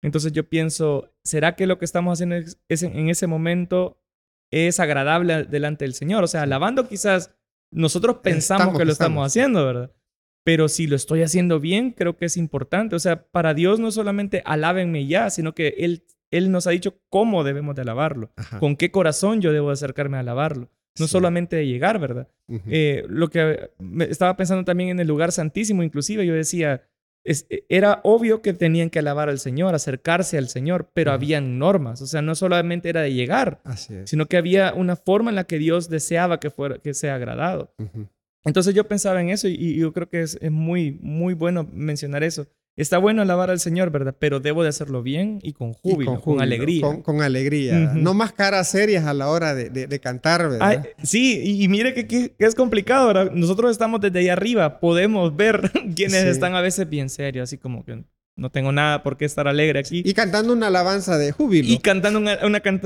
[0.00, 2.36] Entonces yo pienso, ¿será que lo que estamos haciendo
[2.70, 4.00] en ese momento
[4.50, 6.24] es agradable delante del Señor?
[6.24, 7.34] O sea, alabando quizás
[7.70, 9.92] nosotros pensamos que lo estamos haciendo, ¿verdad?
[10.42, 12.96] Pero si lo estoy haciendo bien, creo que es importante.
[12.96, 16.98] O sea, para Dios no solamente alábenme ya, sino que Él él nos ha dicho
[17.08, 20.68] cómo debemos de alabarlo, con qué corazón yo debo acercarme a alabarlo.
[20.98, 22.28] No solamente de llegar, ¿verdad?
[22.66, 23.70] Eh, lo que
[24.10, 26.82] estaba pensando también en el lugar santísimo, inclusive yo decía,
[27.24, 32.02] e, era obvio que tenían que alabar al Señor, acercarse al Señor, pero habían normas,
[32.02, 33.62] o sea, no solamente era de llegar,
[34.04, 37.74] sino que había una forma en la que Dios deseaba que, fuera, que sea agradado.
[38.44, 42.22] Entonces yo pensaba en eso y, yo creo que es, es, muy, muy bueno mencionar
[42.22, 42.48] eso.
[42.74, 44.14] Está bueno alabar al Señor, ¿verdad?
[44.18, 47.02] Pero debo de hacerlo bien y con júbilo, con, alegría.
[47.02, 47.92] Con, alegría.
[47.94, 50.86] No más caras serias a la hora de, cantar, ¿verdad?
[51.02, 53.30] sí, y, mire que, es complicado, ¿verdad?
[53.32, 57.84] Nosotros estamos desde ahí arriba, podemos ver quienes están a veces bien serios, así como
[57.84, 58.04] que
[58.34, 60.02] no tengo nada por qué estar alegre aquí.
[60.04, 61.68] Y cantando una alabanza de júbilo.
[61.70, 62.38] Y cantando una,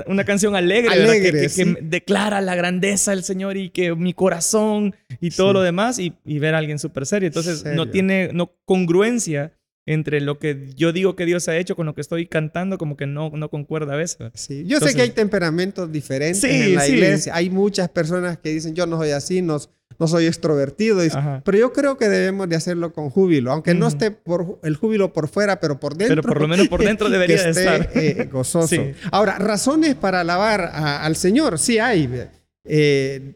[0.06, 5.30] una, canción alegre, alegre que, declara la grandeza del Señor y que mi corazón y
[5.30, 7.28] todo lo demás y, ver a alguien súper serio.
[7.28, 9.52] Entonces no tiene no congruencia
[9.86, 12.96] entre lo que yo digo que Dios ha hecho con lo que estoy cantando, como
[12.96, 14.18] que no, no concuerda a veces.
[14.34, 17.34] Sí, yo sé que hay temperamentos diferentes en la iglesia.
[17.34, 19.58] Hay muchas personas que dicen, yo no soy así, no,
[20.00, 21.00] no soy extrovertido.
[21.44, 25.12] pero yo creo que debemos de hacerlo con júbilo, aunque no esté por el júbilo
[25.12, 26.16] por fuera, pero por dentro.
[26.16, 27.90] Pero por lo menos por dentro debería que estar.
[27.94, 28.76] Eh, gozoso.
[29.12, 32.28] Ahora, razones para alabar al Señor, sí hay.
[32.64, 33.34] Eh,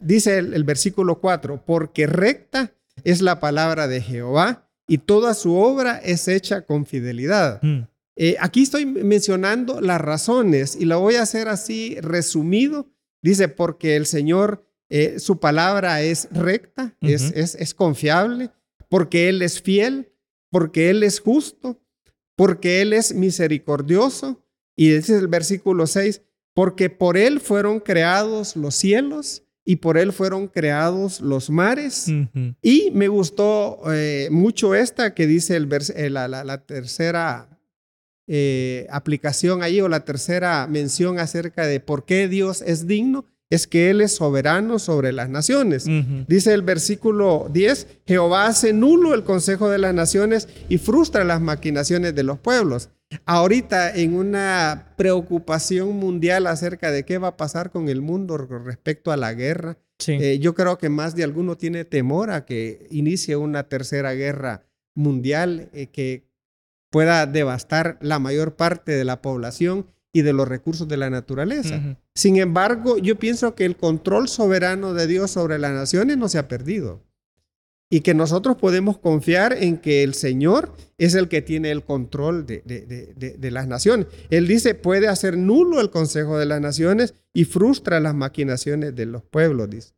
[0.00, 5.98] dice el versículo 4, porque recta es la palabra de Jehová y toda su obra
[5.98, 7.62] es hecha con fidelidad.
[7.62, 7.82] Mm.
[8.16, 12.90] Eh, aquí estoy mencionando las razones y lo voy a hacer así resumido.
[13.22, 18.50] Dice, porque el Señor, eh, su palabra es recta, es, es, es confiable,
[18.88, 20.10] porque Él es fiel,
[20.50, 21.80] porque Él es justo,
[22.34, 24.42] porque Él es misericordioso.
[24.74, 26.22] Y dice el versículo 6,
[26.54, 32.10] porque por Él fueron creados los cielos y por Él fueron creados los mares.
[32.62, 37.50] Y me gustó eh, mucho esta que dice el eh, la, tercera
[38.26, 43.66] eh, aplicación ahí o la tercera mención acerca de por qué Dios es digno es
[43.66, 45.86] que Él es soberano sobre las naciones.
[46.26, 51.40] Dice el versículo 10, Jehová hace nulo el consejo de las naciones y frustra las
[51.40, 52.90] maquinaciones de los pueblos.
[53.24, 59.12] Ahorita en una preocupación mundial acerca de qué va a pasar con el mundo respecto
[59.12, 63.36] a la guerra, eh, yo creo que más de alguno tiene temor a que inicie
[63.36, 66.28] una tercera guerra mundial eh, que
[66.90, 71.98] pueda devastar la mayor parte de la población y de los recursos de la naturaleza.
[72.14, 76.38] Sin embargo, yo pienso que el control soberano de Dios sobre las naciones no se
[76.38, 77.02] ha perdido
[77.90, 82.44] y que nosotros podemos confiar en que el Señor es el que tiene el control
[82.44, 84.06] de, de, las naciones.
[84.28, 89.06] Él dice, puede hacer nulo el consejo de las naciones y frustra las maquinaciones de
[89.06, 89.94] los pueblos, dice.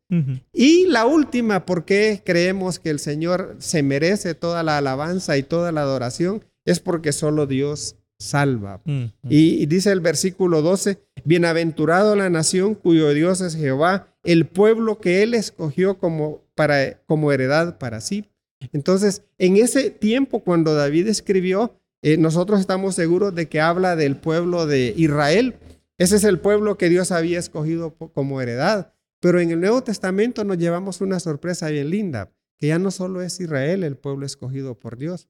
[0.53, 5.43] Y la última, ¿por qué creemos que el Señor se merece toda la alabanza y
[5.43, 6.45] toda la adoración?
[6.63, 8.81] Es porque solo Dios salva.
[9.27, 15.23] y, dice el versículo 12, bienaventurado la nación cuyo Dios es Jehová, el pueblo que
[15.23, 18.25] él escogió como, para, como heredad para sí.
[18.73, 24.15] Entonces, en ese tiempo cuando David escribió, eh, nosotros estamos seguros de que habla del
[24.15, 25.55] pueblo de Israel.
[25.97, 28.93] Ese es el pueblo que Dios había escogido como heredad.
[29.19, 33.21] Pero en el Nuevo Testamento nos llevamos una sorpresa bien linda, que ya no solo
[33.21, 35.27] es Israel el pueblo escogido por Dios,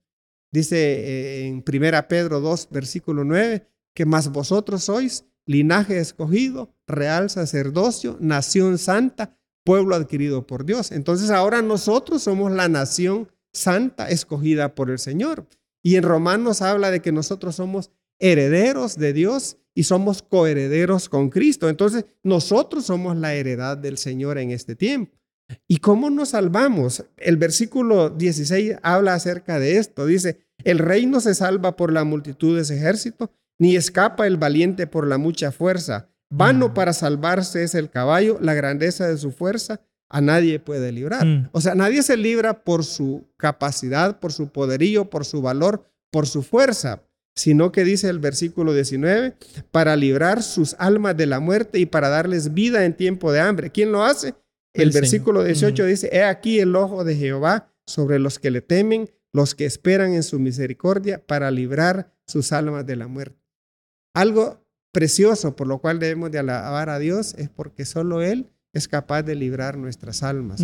[0.51, 7.29] Dice eh, en Primera Pedro 2, versículo 9, que más vosotros sois linaje escogido, real
[7.29, 10.91] sacerdocio, nación santa, pueblo adquirido por Dios.
[10.91, 15.47] Entonces ahora nosotros somos la nación santa escogida por el Señor.
[15.83, 21.29] Y en Romanos habla de que nosotros somos herederos de Dios y somos coherederos con
[21.29, 21.69] Cristo.
[21.69, 25.17] Entonces nosotros somos la heredad del Señor en este tiempo.
[25.67, 27.05] ¿Y cómo nos salvamos?
[27.17, 30.05] El versículo 16 habla acerca de esto.
[30.05, 34.37] Dice, el rey no se salva por la multitud de ese ejército, ni escapa el
[34.37, 36.09] valiente por la mucha fuerza.
[36.29, 36.73] Vano mm.
[36.73, 41.25] para salvarse es el caballo, la grandeza de su fuerza a nadie puede librar.
[41.25, 41.49] Mm.
[41.53, 46.27] O sea, nadie se libra por su capacidad, por su poderío, por su valor, por
[46.27, 49.35] su fuerza, sino que dice el versículo 19,
[49.71, 53.71] para librar sus almas de la muerte y para darles vida en tiempo de hambre.
[53.71, 54.35] ¿Quién lo hace?
[54.73, 59.09] El, versículo 18 dice, he aquí el ojo de Jehová sobre los que le temen,
[59.33, 63.37] los que esperan en su misericordia para librar sus almas de la muerte.
[64.13, 68.87] Algo precioso por lo cual debemos de alabar a Dios es porque solo Él es
[68.87, 70.61] capaz de librar nuestras almas.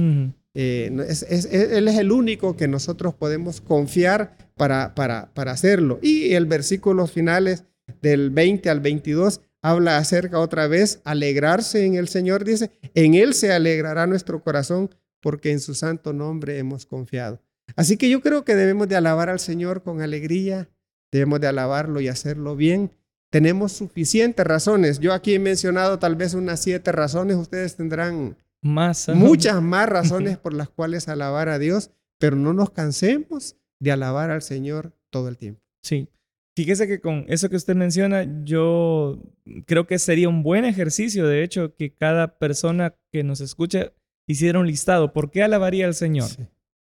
[0.54, 6.00] Eh, él es el único que nosotros podemos confiar para, para, para hacerlo.
[6.02, 7.66] Y el versículo finales
[8.02, 13.34] del 20 al 22 habla acerca otra vez, alegrarse en el Señor, dice, en Él
[13.34, 14.90] se alegrará nuestro corazón
[15.22, 17.42] porque en su santo nombre hemos confiado.
[17.76, 20.70] Así que yo creo que debemos de alabar al Señor con alegría,
[21.12, 22.92] debemos de alabarlo y hacerlo bien.
[23.30, 25.00] Tenemos suficientes razones.
[25.00, 30.38] Yo aquí he mencionado tal vez unas siete razones, ustedes tendrán más, muchas más razones
[30.38, 35.28] por las cuales alabar a Dios, pero no nos cansemos de alabar al Señor todo
[35.28, 35.62] el tiempo.
[35.82, 36.10] Sí.
[36.58, 39.20] Fíjese que con eso que usted menciona, yo
[39.68, 43.94] creo que sería un buen ejercicio, de hecho, que cada persona que nos escuche
[44.26, 45.14] hiciera un listado.
[45.14, 46.28] ¿Por qué alabaría al Señor?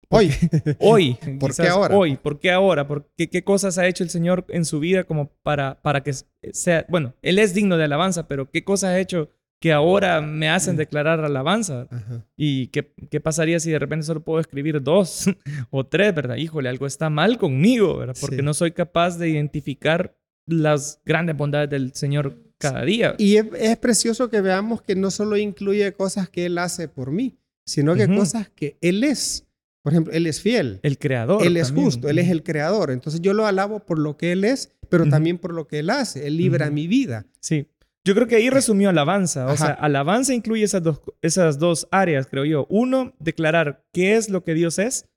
[0.10, 0.32] Hoy.
[0.80, 1.16] Hoy.
[1.40, 1.96] ¿Por qué ahora?
[1.96, 2.18] Hoy.
[2.18, 2.88] ¿Por qué ahora?
[2.88, 6.12] ¿Por qué, qué, cosas ha hecho el Señor en su vida como para, para que
[6.54, 6.88] sea...
[6.90, 9.30] Bueno, Él es digno de alabanza, pero ¿qué cosas ha hecho
[9.62, 11.88] que ahora me hacen declarar alabanza.
[12.36, 15.26] ¿Y qué, qué, pasaría si de repente solo puedo escribir dos
[15.70, 16.36] o tres, verdad?
[16.36, 18.16] Híjole, algo está mal conmigo, ¿verdad?
[18.20, 23.14] Porque no soy capaz de identificar las grandes bondades del Señor cada día.
[23.20, 27.38] Y es, precioso que veamos que no solo incluye cosas que Él hace por mí,
[27.64, 29.46] sino que cosas que Él es.
[29.84, 30.80] Por ejemplo, Él es fiel.
[30.82, 31.46] El creador.
[31.46, 32.90] Él es justo, Él es el creador.
[32.90, 35.92] Entonces yo lo alabo por lo que Él es, pero también por lo que Él
[35.92, 36.26] hace.
[36.26, 37.28] Él libra mi vida.
[37.40, 37.68] Sí.
[38.04, 39.48] Yo creo que ahí resumió alabanza.
[39.48, 42.66] O sea, alabanza incluye esas dos, esas dos áreas, creo yo.
[42.70, 45.08] Uno, declarar qué es lo que Dios es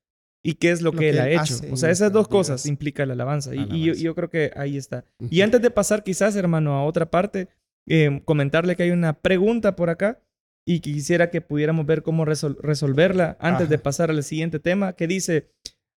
[0.42, 1.54] y qué es lo, que, Él ha hecho.
[1.70, 3.54] O sea, esas dos cosas implica la alabanza.
[3.54, 5.04] Y, yo, creo que ahí está.
[5.30, 7.48] Y antes de pasar quizás, hermano, a otra parte,
[7.86, 10.20] eh, comentarle que hay una pregunta por acá
[10.66, 15.50] y quisiera que pudiéramos ver cómo resolverla antes de pasar al siguiente tema, que dice,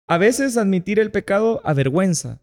[0.07, 2.41] a veces admitir el pecado avergüenza,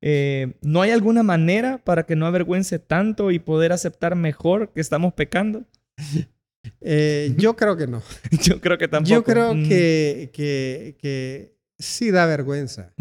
[0.00, 4.80] Eh, ¿No hay alguna manera para que no avergüence tanto y poder aceptar mejor que
[4.80, 5.64] estamos pecando?
[6.80, 8.02] Eh, yo creo que no.
[8.42, 9.14] yo creo que tampoco.
[9.14, 12.92] Yo creo que, que, que, sí da vergüenza.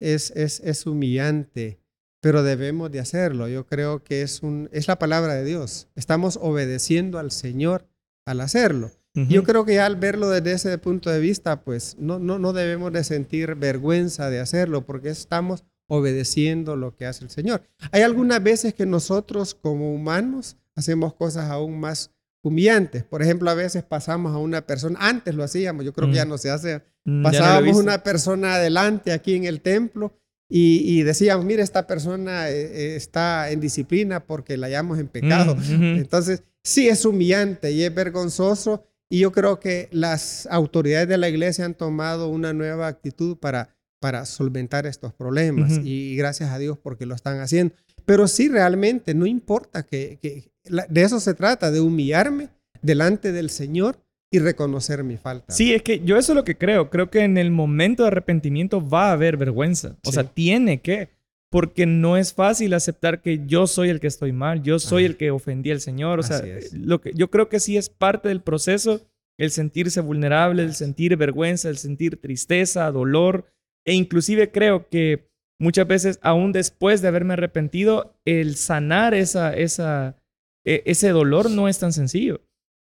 [0.00, 1.78] es, es, es humillante
[2.20, 3.48] pero debemos de hacerlo.
[3.48, 5.88] Yo creo que es, un, es la palabra de Dios.
[5.94, 7.86] Estamos obedeciendo al Señor
[8.26, 8.90] al hacerlo.
[9.14, 12.92] Yo creo que al verlo desde ese punto de vista, pues no, no, no debemos
[12.92, 17.62] de sentir vergüenza de hacerlo porque estamos obedeciendo lo que hace el Señor.
[17.90, 23.02] Hay algunas veces que nosotros como humanos hacemos cosas aún más humillantes.
[23.02, 26.24] Por ejemplo, a veces pasamos a una persona, antes lo hacíamos, yo creo que ya
[26.24, 30.12] no se hace, mm, pasábamos una persona adelante aquí en el templo
[30.50, 35.56] y, decíamos, mire, esta persona eh, eh, está en disciplina porque la hallamos en pecado.
[35.68, 38.84] Entonces, sí es humillante y es vergonzoso.
[39.10, 43.76] Y yo creo que las autoridades de la iglesia han tomado una nueva actitud para,
[44.00, 45.80] para solventar estos problemas.
[45.84, 47.74] y, gracias a Dios porque lo están haciendo.
[48.04, 52.48] Pero sí, realmente, no importa que, que de eso se trata, de humillarme
[52.82, 53.98] delante del Señor
[54.30, 55.52] y reconocer mi falta.
[55.52, 56.90] Sí, es que yo eso es lo que creo.
[56.90, 59.96] Creo que en el momento de arrepentimiento va a haber vergüenza.
[60.04, 61.10] O sea, tiene que.
[61.50, 65.16] Porque no es fácil aceptar que yo soy el que estoy mal, yo soy el
[65.16, 66.18] que ofendí al Señor.
[66.18, 69.00] O sea, lo que, yo creo que sí es parte del proceso
[69.38, 73.46] el sentirse vulnerable, el sentir vergüenza, el sentir tristeza, dolor.
[73.88, 80.20] E inclusive creo que muchas veces, aún después de haberme arrepentido, el sanar esa, esa,
[80.66, 82.42] e, ese dolor no es tan sencillo.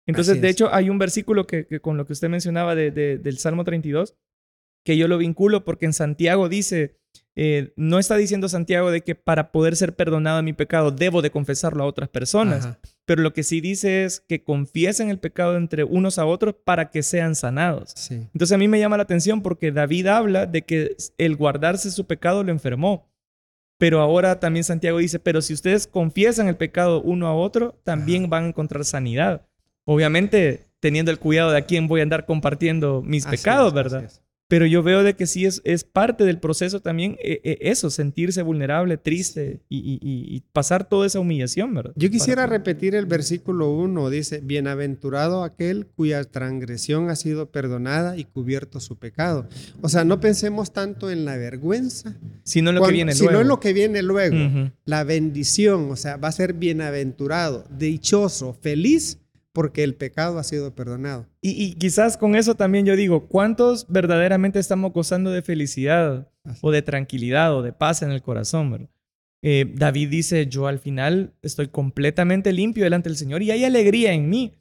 [0.09, 3.65] Entonces, de hecho, hay un versículo que, con lo que usted mencionaba de, del Salmo
[3.65, 4.17] 32,
[4.83, 6.97] que yo lo vinculo porque en Santiago dice,
[7.37, 11.31] eh, no está diciendo Santiago de que para poder ser perdonado mi pecado debo de
[11.31, 15.83] confesarlo a otras personas, pero lo que sí dice es que confiesen el pecado entre
[15.83, 17.93] unos a otros para que sean sanados.
[18.11, 22.07] Entonces a mí me llama la atención porque David habla de que el guardarse su
[22.07, 23.11] pecado lo enfermó.
[23.79, 28.31] Pero ahora también Santiago dice, pero si ustedes confiesan el pecado uno a otro, también
[28.31, 29.47] van a encontrar sanidad.
[29.85, 34.11] Obviamente teniendo el cuidado de a quién voy a andar compartiendo mis pecados, ¿verdad?
[34.47, 37.89] Pero yo veo de que sí es, es parte del proceso también eh, eh, eso,
[37.89, 41.93] sentirse vulnerable, triste y, pasar toda esa humillación, ¿verdad?
[41.97, 48.25] Yo quisiera repetir el versículo 1, dice, bienaventurado aquel cuya transgresión ha sido perdonada y
[48.25, 49.49] cubierto su pecado.
[49.81, 53.29] O sea, no pensemos tanto en la vergüenza, sino en lo que viene luego.
[53.29, 54.71] Sino en lo que viene luego.
[54.85, 59.24] La bendición, o sea, va a ser bienaventurado, dichoso, feliz
[59.55, 61.29] porque el pecado ha sido perdonado.
[61.41, 66.29] Y, quizás con eso también yo digo, ¿cuántos verdaderamente estamos gozando de felicidad
[66.61, 68.91] o de tranquilidad o de paz en el corazón?
[69.43, 74.13] Eh, David dice, yo al final estoy completamente limpio delante del Señor y hay alegría
[74.13, 74.53] en mí.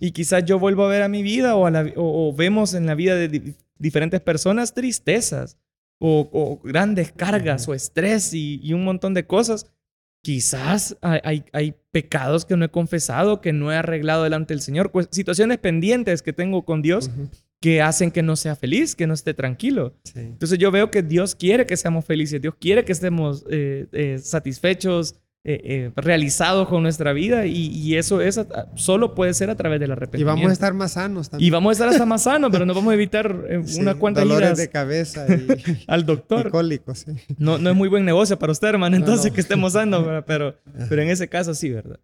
[0.00, 3.54] Y quizás yo vuelvo a ver a mi vida o, vemos en la vida de
[3.78, 5.58] diferentes personas tristezas
[5.98, 9.66] o, grandes cargas o estrés y un montón de cosas
[10.22, 14.92] quizás hay, hay, pecados que no he confesado, que no he arreglado delante del Señor,
[14.92, 17.10] pues, situaciones pendientes que tengo con Dios
[17.60, 19.96] que hacen que no sea feliz, que no esté tranquilo.
[20.14, 24.18] Entonces yo veo que Dios quiere que seamos felices, Dios quiere que estemos eh, eh,
[24.18, 25.16] satisfechos,
[25.50, 28.38] eh, eh, realizado con nuestra vida y, eso es
[28.74, 30.30] solo puede ser a través del arrepentimiento.
[30.30, 31.48] Y vamos a estar más sanos también.
[31.48, 34.20] Y vamos a estar hasta más sanos, pero no vamos a evitar eh, una cuanta
[34.20, 35.46] dolores de cabeza y,
[35.86, 36.50] al doctor.
[36.50, 37.06] cólicos,
[37.38, 40.54] no, no es muy buen negocio para usted, hermano, entonces que estemos sanos, pero,
[40.90, 41.98] pero en ese caso sí, ¿verdad?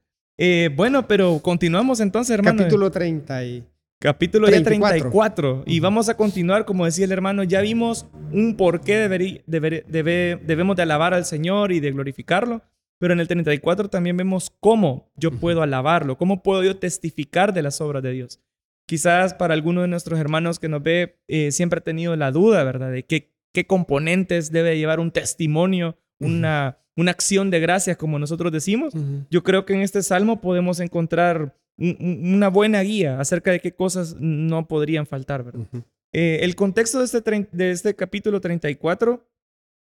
[0.74, 2.60] bueno, pero continuamos entonces, hermano.
[2.60, 3.64] Capítulo 30 y...
[4.00, 5.64] Capítulo 34.
[5.66, 9.06] Y vamos a continuar, como decía el hermano, ya vimos un por qué
[9.46, 12.62] debemos de alabar al Señor y de glorificarlo.
[13.04, 17.60] Pero en el 34 también vemos cómo yo puedo alabarlo, cómo puedo yo testificar de
[17.60, 18.40] las obras de Dios.
[18.86, 22.64] Quizás para alguno de nuestros hermanos que nos ve eh, siempre ha tenido la duda,
[22.64, 22.90] ¿verdad?
[22.90, 28.50] De qué, qué componentes debe llevar un testimonio, una, una acción de gracias, como nosotros
[28.50, 28.94] decimos.
[29.30, 34.16] Yo creo que en este salmo podemos encontrar una buena guía acerca de qué cosas
[34.18, 35.66] no podrían faltar, ¿verdad?
[36.14, 39.22] Eh, el contexto de este, de este capítulo 34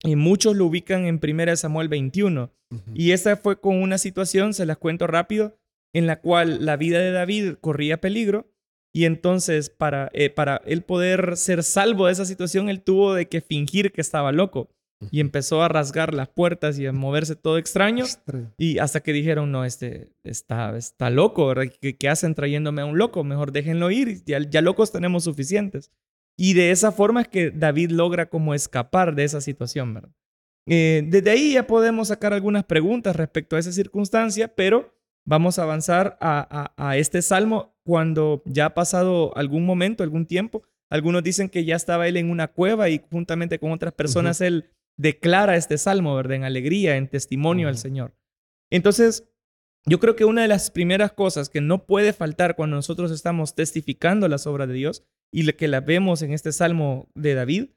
[0.03, 2.51] y muchos lo ubican en 1 Samuel 21.
[2.93, 5.57] Y esa fue con una situación, se las cuento rápido,
[5.93, 8.51] en la cual la vida de David corría peligro.
[8.93, 13.27] Y entonces, para, eh, para él poder ser salvo de esa situación, él tuvo de
[13.27, 14.69] que fingir que estaba loco.
[15.11, 18.05] Y empezó a rasgar las puertas y a moverse todo extraño.
[18.57, 23.23] Y hasta que dijeron, no, este está, está loco, ¿Qué, hacen trayéndome a un loco?
[23.23, 25.91] Mejor déjenlo ir, ya, ya locos tenemos suficientes.
[26.37, 30.11] Y de esa forma es que David logra como escapar de esa situación, ¿verdad?
[30.67, 34.93] Eh, desde ahí ya podemos sacar algunas preguntas respecto a esa circunstancia, pero
[35.25, 40.63] vamos a avanzar a, este salmo cuando ya ha pasado algún momento, algún tiempo.
[40.89, 44.71] Algunos dicen que ya estaba él en una cueva y juntamente con otras personas él
[44.97, 46.37] declara este salmo, ¿verdad?
[46.37, 48.15] En alegría, en testimonio al Señor.
[48.71, 49.27] Entonces,
[49.85, 53.55] yo creo que una de las primeras cosas que no puede faltar cuando nosotros estamos
[53.55, 57.69] testificando las obras de Dios y que la vemos en este salmo de David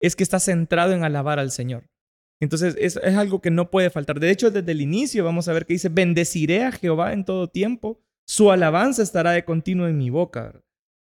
[0.00, 1.88] es que está centrado en alabar al Señor.
[2.40, 4.20] Entonces es, algo que no puede faltar.
[4.20, 7.48] De hecho, desde el inicio vamos a ver que dice, bendeciré a Jehová en todo
[7.48, 10.60] tiempo, su alabanza estará de continuo en mi boca.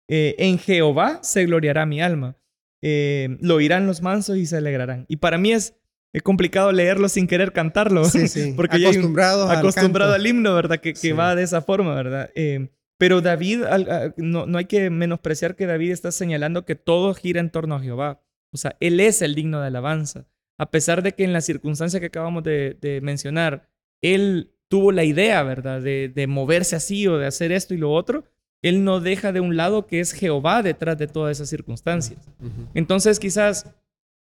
[0.09, 2.37] Eh, en Jehová se gloriará mi alma.
[2.81, 5.05] Eh, lo oirán los mansos y se alegrarán.
[5.07, 5.75] Y para mí es,
[6.23, 8.05] complicado leerlo sin querer cantarlo.
[8.05, 8.53] Sí, sí.
[8.55, 10.79] Porque acostumbrado, al, acostumbrado al himno, ¿verdad?
[10.79, 12.31] Que, que va de esa forma, ¿verdad?
[12.33, 13.63] Eh, pero David,
[14.17, 17.79] no, no hay que menospreciar que David está señalando que todo gira en torno a
[17.79, 18.21] Jehová.
[18.51, 20.25] O sea, Él es el digno de alabanza.
[20.57, 23.69] A pesar de que en la circunstancia que acabamos de, mencionar,
[24.01, 25.81] Él tuvo la idea, ¿verdad?
[25.81, 28.23] De, moverse así o de hacer esto y lo otro,
[28.63, 32.19] Él no deja de un lado que es Jehová detrás de todas esas circunstancias.
[32.73, 33.67] Entonces quizás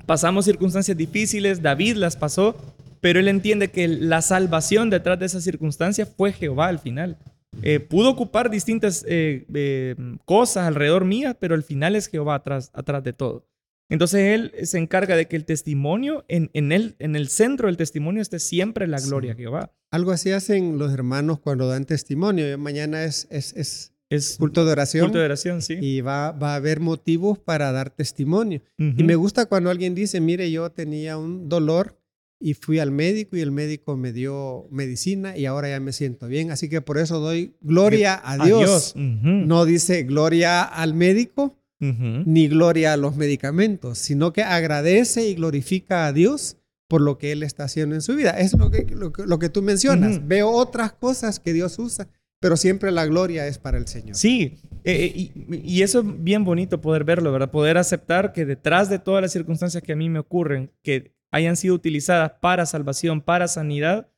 [0.06, 2.56] pasamos circunstancias difíciles, David las pasó,
[3.00, 7.16] pero Él entiende que la salvación detrás de esa circunstancia fue Jehová al final.
[7.62, 9.94] Eh, pudo ocupar distintas eh, eh,
[10.24, 13.46] cosas alrededor mía, pero al final es Jehová atrás, atrás de todo.
[13.88, 17.76] Entonces él se encarga de que el testimonio, en, en, el, en el centro del
[17.76, 19.72] testimonio esté siempre la gloria a Jehová.
[19.90, 22.56] Algo así hacen los hermanos cuando dan testimonio.
[22.58, 25.06] Mañana es, es, es, culto de oración.
[25.06, 25.76] Culto de oración, sí.
[25.80, 28.62] Y va, va a haber motivos para dar testimonio.
[28.78, 31.98] Y me gusta cuando alguien dice, mire, yo tenía un dolor
[32.40, 36.26] y fui al médico y el médico me dio medicina y ahora ya me siento
[36.26, 36.50] bien.
[36.50, 38.94] Así que por eso doy gloria a Dios.
[38.96, 46.06] No dice gloria al médico ni gloria a los medicamentos, sino que agradece y glorifica
[46.06, 46.56] a Dios
[46.88, 48.30] por lo que Él está haciendo en su vida.
[48.30, 50.26] Es lo que, lo, que tú mencionas.
[50.26, 52.08] Veo otras cosas que Dios usa,
[52.40, 54.16] pero siempre la gloria es para el Señor.
[54.16, 55.32] Sí, eh, eh,
[55.64, 57.50] y, eso es bien bonito poder verlo, ¿verdad?
[57.50, 61.56] Poder aceptar que detrás de todas las circunstancias que a mí me ocurren, que hayan
[61.56, 64.08] sido utilizadas para salvación, para sanidad,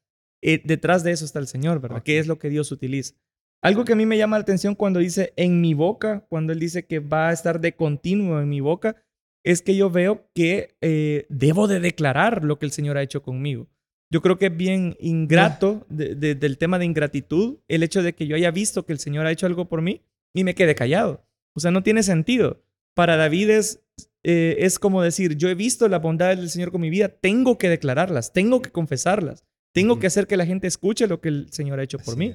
[0.42, 2.02] eh, detrás de eso está el Señor, ¿verdad?
[2.02, 3.14] Que es lo que Dios utiliza.
[3.62, 6.58] Algo que a mí me llama la atención cuando dice en mi boca, cuando él
[6.58, 8.96] dice que va a estar de continuo en mi boca,
[9.44, 13.22] es que yo veo que eh, debo de declarar lo que el Señor ha hecho
[13.22, 13.68] conmigo.
[14.10, 18.36] Yo creo que es bien ingrato del tema de ingratitud el hecho de que yo
[18.36, 20.02] haya visto que el Señor ha hecho algo por mí
[20.32, 21.26] y me quede callado.
[21.54, 22.62] O sea, no tiene sentido.
[22.94, 23.82] Para David es,
[24.22, 27.58] eh, es como decir, yo he visto la bondad del Señor con mi vida, tengo
[27.58, 31.52] que declararlas, tengo que confesarlas, tengo que hacer que la gente escuche lo que el
[31.52, 32.32] Señor ha hecho por mí.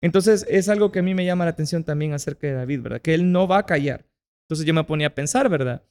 [0.00, 3.02] Entonces es algo que a mí me llama la atención también acerca de David, ¿verdad?
[3.02, 4.06] Que él no va a callar.
[4.46, 5.84] Entonces yo me ponía a pensar, ¿verdad?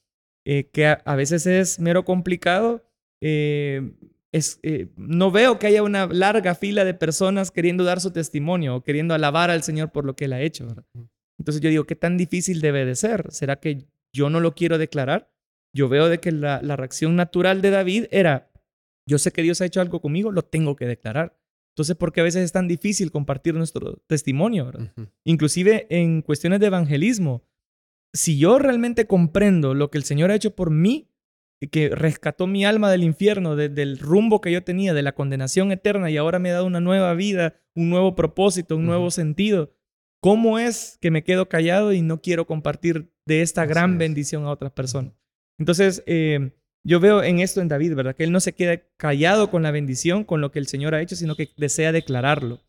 [0.46, 2.84] Eh, que a, veces es mero complicado.
[3.22, 3.92] Eh,
[4.32, 8.76] es, eh, no veo que haya una larga fila de personas queriendo dar su testimonio
[8.76, 10.68] o queriendo alabar al Señor por lo que él ha hecho.
[10.68, 10.86] ¿verdad?
[11.38, 13.32] Entonces yo digo, ¿qué tan difícil debe de ser?
[13.32, 15.32] ¿Será que yo no lo quiero declarar?
[15.74, 18.52] Yo veo de que la, la reacción natural de David era,
[19.08, 21.40] yo sé que Dios ha hecho algo conmigo, lo tengo que declarar.
[21.80, 24.72] Entonces, ¿por qué a veces es tan difícil compartir nuestro testimonio?
[25.24, 27.44] Inclusive en cuestiones de evangelismo.
[28.12, 31.09] Si yo realmente comprendo lo que el Señor ha hecho por mí,
[31.68, 36.10] que rescató mi alma del infierno, del rumbo que yo tenía, de la condenación eterna,
[36.10, 39.74] y ahora me ha dado una nueva vida, un nuevo propósito, un nuevo sentido,
[40.22, 44.51] ¿cómo es que me quedo callado y no quiero compartir de esta gran bendición a
[44.51, 45.14] otras personas?
[45.57, 46.53] Entonces, eh,
[46.84, 48.16] yo veo en esto en David, ¿verdad?
[48.16, 51.01] Que él no se queda callado con la bendición, con lo que el Señor ha
[51.01, 52.62] hecho, sino que desea declararlo.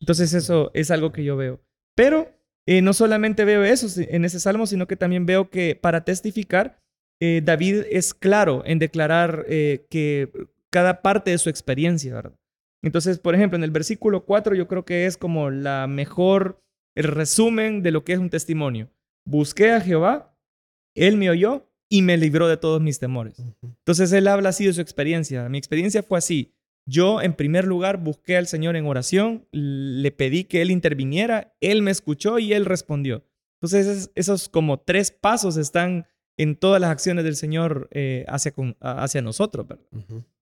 [0.00, 1.60] Entonces eso es algo que yo veo.
[1.94, 2.28] Pero
[2.66, 6.83] eh, no solamente veo eso en ese salmo, sino que también veo que para testificar,
[7.24, 10.30] eh, David es claro en declarar eh, que
[10.70, 12.38] cada parte de su experiencia, ¿verdad?
[12.82, 16.62] Entonces, por ejemplo, en el versículo 4 yo creo que es como la mejor,
[16.94, 18.90] el resumen de lo que es un testimonio.
[19.26, 20.36] Busqué a Jehová,
[20.94, 23.42] él me oyó y me libró de todos mis temores.
[23.62, 25.48] Entonces él habla así de su experiencia.
[25.48, 26.52] Mi experiencia fue así.
[26.86, 31.80] Yo en primer lugar busqué al Señor en oración, le pedí que Él interviniera, Él
[31.80, 33.24] me escuchó y Él respondió.
[33.62, 36.06] Entonces esos, como tres pasos están
[36.36, 39.66] en todas las acciones del Señor eh, hacia, hacia nosotros.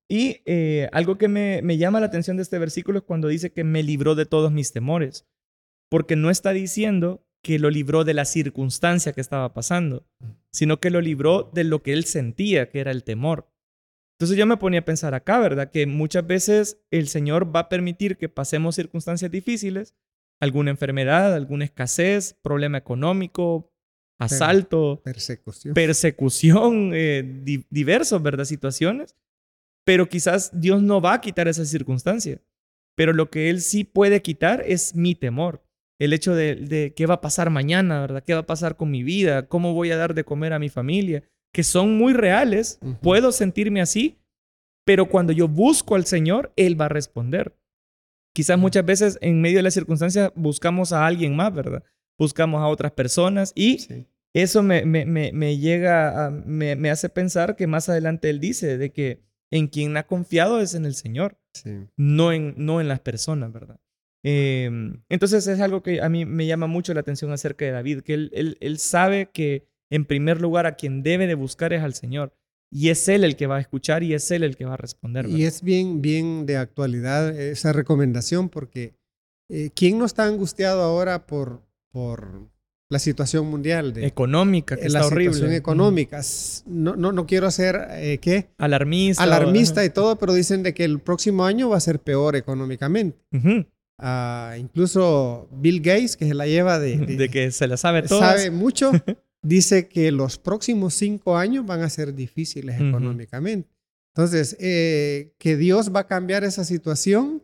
[0.09, 3.53] Y eh, algo que me, me llama la atención de este versículo es cuando dice
[3.53, 5.27] que me libró de todos mis temores,
[5.89, 10.07] porque no está diciendo que lo libró de la circunstancia que estaba pasando,
[10.51, 13.49] sino que lo libró de lo que él sentía, que era el temor.
[14.19, 15.71] Entonces yo me ponía a pensar acá, ¿verdad?
[15.71, 19.97] Que muchas veces el Señor va a permitir que pasemos circunstancias difíciles,
[20.41, 23.72] alguna enfermedad, alguna escasez, problema económico,
[24.25, 28.45] asalto, persecución, persecución eh, diversos, ¿verdad?
[28.45, 29.17] Situaciones.
[29.85, 32.41] Pero quizás Dios no va a quitar esa circunstancia.
[32.97, 35.63] Pero lo que Él sí puede quitar es mi temor
[36.05, 38.25] el hecho de, qué va a pasar mañana, ¿verdad?
[38.27, 39.47] ¿Qué va a pasar con mi vida?
[39.47, 41.23] ¿Cómo voy a dar de comer a mi familia?
[41.53, 42.81] Que son muy reales.
[43.01, 44.19] Puedo sentirme así,
[44.85, 47.57] Pero cuando yo busco al Señor, Él va a responder.
[48.35, 51.85] Quizás muchas veces en medio de las circunstancias buscamos a alguien más, ¿verdad?
[52.19, 53.79] Buscamos a otras personas y
[54.35, 58.91] eso me, me, me, llega, a, me, hace pensar que más adelante Él dice de
[58.91, 59.21] que
[59.51, 61.39] en quien ha confiado es en el Señor,
[61.97, 63.79] no, en, no en las personas, ¿verdad?
[64.25, 68.01] Em, entonces es algo que a mí me llama mucho la atención acerca de David,
[68.01, 71.83] que él, él, él sabe que en primer lugar a quien debe de buscar es
[71.83, 72.35] al Señor.
[72.71, 74.79] Y es Él el que va a escuchar y es Él el que va a
[74.79, 75.29] responder.
[75.29, 78.95] Y es bien, bien de actualidad esa recomendación porque
[79.51, 81.61] eh, ¿quién no está angustiado ahora por,
[81.91, 82.49] por
[82.93, 83.93] la situación mundial?
[83.93, 85.35] De, económica, que la está horrible.
[85.35, 86.21] situación económica.
[86.67, 88.51] No, no, no quiero ser, eh, ¿qué?
[88.59, 89.23] Alarmista.
[89.23, 93.19] Alarmista y todo, pero dicen de que el próximo año va a ser peor económicamente.
[93.99, 96.97] Ah, incluso Bill Gates, que se la lleva de...
[97.17, 98.21] De, que se la sabe todo.
[98.21, 98.93] Sabe mucho.
[99.43, 103.69] dice que los próximos cinco años van a ser difíciles económicamente.
[104.15, 107.43] Entonces, eh, que Dios va a cambiar esa situación,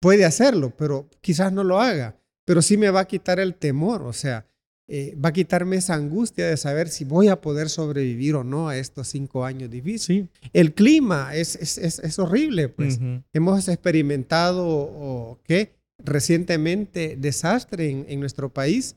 [0.00, 4.02] puede hacerlo, pero quizás no lo haga, pero sí me va a quitar el temor,
[4.02, 4.46] o sea,
[4.86, 8.68] eh, va a quitarme esa angustia de saber si voy a poder sobrevivir o no
[8.68, 10.28] a estos cinco años difíciles.
[10.52, 13.00] El clima es, es, es, horrible, pues
[13.32, 15.72] hemos experimentado o, ¿qué?
[15.98, 18.96] recientemente desastre en, en nuestro país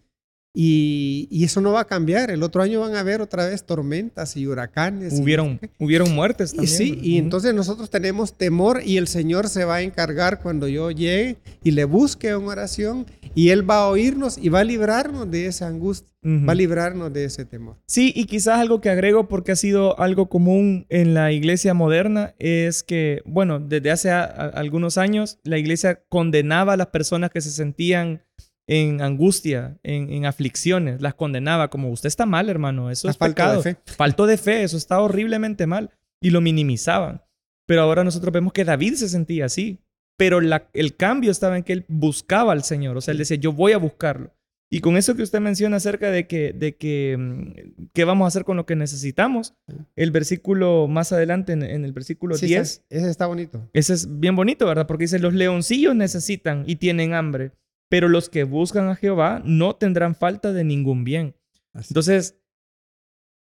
[0.60, 2.32] y, eso no va a cambiar.
[2.32, 5.14] El otro año van a haber otra vez tormentas y huracanes.
[5.14, 6.74] Hubieron, hubieron muertes también.
[6.74, 10.68] Y sí, y entonces nosotros tenemos temor y el Señor se va a encargar cuando
[10.68, 13.06] yo llegue y le busque en oración
[13.36, 17.14] y Él va a oírnos y va a librarnos de esa angustia, va a librarnos
[17.14, 17.76] de ese temor.
[17.86, 22.34] Sí, y quizás algo que agrego porque ha sido algo común en la iglesia moderna
[22.40, 27.52] es que, bueno, desde hace algunos años la iglesia condenaba a las personas que se
[27.52, 28.24] sentían
[28.68, 33.62] en angustia, en, aflicciones, las condenaba como usted está mal, hermano, eso es pecado.
[33.62, 33.82] De fe.
[33.86, 35.92] Faltó de fe, eso está horriblemente mal
[36.22, 37.24] y lo minimizaban.
[37.66, 39.80] Pero ahora nosotros vemos que David se sentía así,
[40.18, 43.54] pero el cambio estaba en que él buscaba al Señor, o sea, él decía, yo
[43.54, 44.34] voy a buscarlo.
[44.70, 48.28] Y con eso que usted menciona acerca de que, de que, mm, qué vamos a
[48.28, 49.56] hacer con lo que necesitamos,
[49.96, 52.84] el versículo más adelante, en, el versículo 10.
[52.90, 53.70] ese está bonito.
[53.72, 54.86] Ese es bien bonito, ¿verdad?
[54.86, 57.52] Porque dice, los leoncillos necesitan y tienen hambre,
[57.90, 61.36] pero los que buscan a Jehová no tendrán falta de ningún bien.
[61.74, 62.40] Entonces,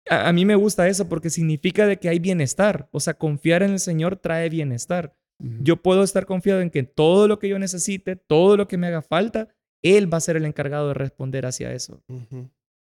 [0.08, 2.88] a, mí me gusta eso porque significa de que hay bienestar.
[2.92, 5.16] O sea, confiar en el Señor trae bienestar.
[5.38, 8.86] Yo puedo estar confiado en que todo lo que yo necesite, todo lo que me
[8.86, 9.48] haga falta,
[9.82, 12.02] Él va a ser el encargado de responder hacia eso.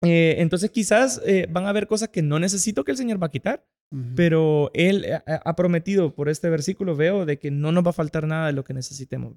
[0.03, 3.27] Eh, entonces, quizás eh, van a haber cosas que no necesito que el Señor va
[3.27, 3.67] a quitar,
[4.15, 8.25] pero Él ha prometido por este versículo, veo, de que no nos va a faltar
[8.25, 9.35] nada de lo que necesitemos.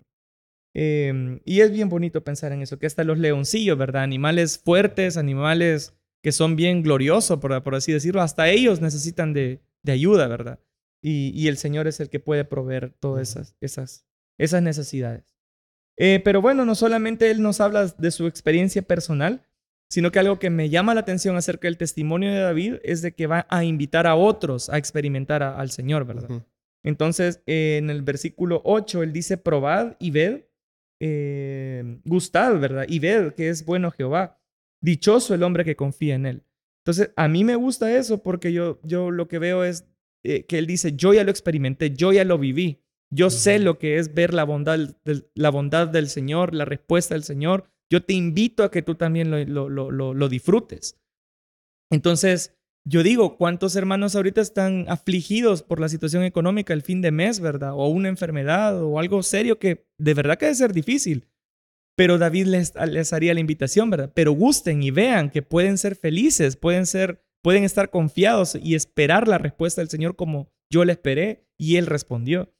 [0.74, 4.02] Em, y es bien bonito pensar en eso, que hasta los leoncillos, ¿verdad?
[4.02, 9.60] Animales fuertes, animales que son bien gloriosos, por, por así decirlo, hasta ellos necesitan de,
[9.82, 10.58] de ayuda, ¿verdad?
[11.00, 14.06] Y, y, el Señor es el que puede proveer todas esas, esas,
[14.38, 15.36] esas necesidades.
[15.96, 19.46] Eh, pero bueno, no solamente Él nos habla de su experiencia personal,
[19.90, 23.14] sino que algo que me llama la atención acerca del testimonio de David es de
[23.14, 26.42] que va a invitar a otros a experimentar al Señor, ¿verdad?
[26.82, 30.44] Entonces, en el versículo 8, Él dice, probad y ved
[31.00, 32.86] eh, gustad, ¿verdad?
[32.88, 34.40] Y ved que es bueno Jehová.
[34.80, 36.44] Dichoso el hombre que confía en él.
[36.84, 39.86] Entonces, a mí me gusta eso porque yo, yo lo que veo es
[40.22, 42.82] eh, que él dice, yo ya lo experimenté, yo ya lo viví.
[43.10, 47.14] Yo sé lo que es ver la bondad, del, la bondad del Señor, la respuesta
[47.14, 47.70] del Señor.
[47.90, 50.98] Yo te invito a que tú también lo, lo, lo, lo disfrutes.
[51.90, 52.53] Entonces,
[52.86, 57.40] yo digo, ¿cuántos hermanos ahorita están afligidos por la situación económica el fin de mes,
[57.40, 57.72] verdad?
[57.72, 61.26] O una enfermedad o algo serio que de verdad que debe ser difícil.
[61.96, 64.12] Pero David les, les haría la invitación, ¿verdad?
[64.14, 69.28] Pero gusten y vean que pueden ser felices, pueden ser, pueden estar confiados y esperar
[69.28, 72.52] la respuesta del Señor como yo le esperé y Él respondió.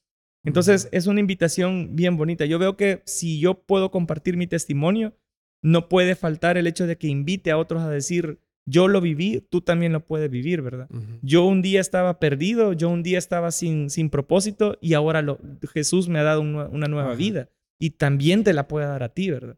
[0.45, 2.47] Entonces es una invitación bien bonita.
[2.47, 5.17] Yo veo que si yo puedo compartir mi testimonio,
[5.63, 9.47] no puede faltar el hecho de que invite a otros a decir, yo lo viví,
[9.51, 10.89] tú también lo puedes vivir, ¿verdad?
[11.23, 15.39] Yo un día estaba perdido, yo un día estaba sin, sin propósito y ahora lo,
[15.73, 19.31] Jesús me ha dado una, nueva vida y también te la puede dar a ti,
[19.31, 19.57] ¿verdad?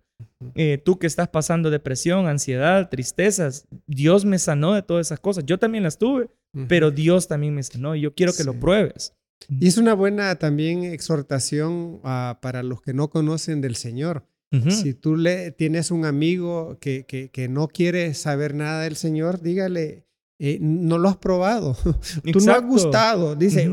[0.55, 5.45] Eh, tú que estás pasando depresión, ansiedad, tristezas, Dios me sanó de todas esas cosas.
[5.45, 6.29] Yo también las tuve,
[6.69, 9.15] pero Dios también me sanó y yo quiero que lo pruebes.
[9.49, 14.25] Y es una buena también exhortación ah, para los que no conocen del Señor
[14.71, 20.07] si tú le, tienes un amigo que, que, no quiere saber nada del Señor, dígale,
[20.39, 21.77] eh, no lo has probado,
[22.33, 23.71] tú no has gustado, dice,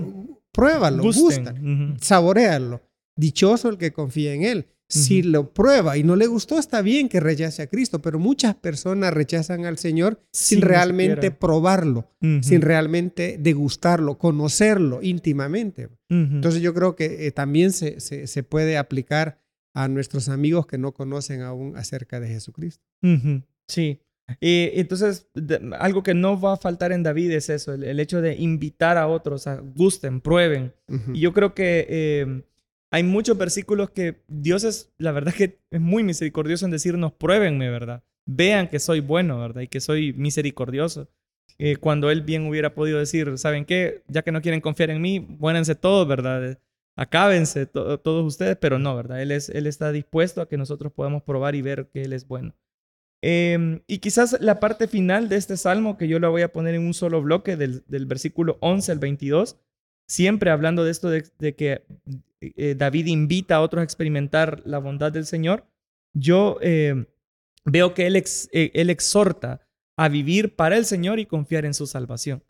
[0.51, 1.55] pruébalo, gusta,
[2.01, 2.81] saborealo.
[3.15, 4.67] Dichoso el que confía en Él.
[4.93, 8.53] Si lo prueba y no le gustó, está bien que rechace a Cristo, pero muchas
[8.53, 12.11] personas rechazan al Señor sin, realmente probarlo,
[12.41, 15.89] sin realmente degustarlo, conocerlo íntimamente.
[16.09, 19.41] Entonces yo creo que eh, también se, se, puede aplicar
[19.73, 22.83] a nuestros amigos que no conocen aún acerca de Jesucristo.
[23.67, 23.99] Sí.
[24.39, 25.27] Y entonces,
[25.79, 29.07] algo que no va a faltar en David es eso, el, hecho de invitar a
[29.07, 30.73] otros a gusten, prueben.
[31.13, 32.43] Y yo creo que em,
[32.91, 37.69] hay muchos versículos que Dios es, la verdad que es muy misericordioso en decirnos, pruébenme,
[37.69, 38.03] ¿verdad?
[38.25, 39.61] Vean que soy bueno, ¿verdad?
[39.61, 41.09] Y que soy misericordioso.
[41.57, 44.03] Eh, cuando Él bien hubiera podido decir, ¿saben qué?
[44.07, 46.57] Ya que no quieren confiar en mí, buénense todos, ¿verdad?
[46.95, 49.21] Acábense todos ustedes, pero no, ¿verdad?
[49.21, 52.27] Él, es, él está dispuesto a que nosotros podamos probar y ver que Él es
[52.27, 52.55] bueno.
[53.25, 56.75] Em, y quizás la parte final de este salmo, que yo la voy a poner
[56.75, 59.57] en un solo bloque, del, versículo 11 al 22,
[60.07, 61.85] siempre hablando de esto de, que
[62.41, 65.65] eh, David invita a otros a experimentar la bondad del Señor,
[66.13, 67.05] yo em,
[67.65, 69.61] veo que él, eh, él exhorta
[69.97, 72.43] a vivir para el Señor y confiar en su salvación.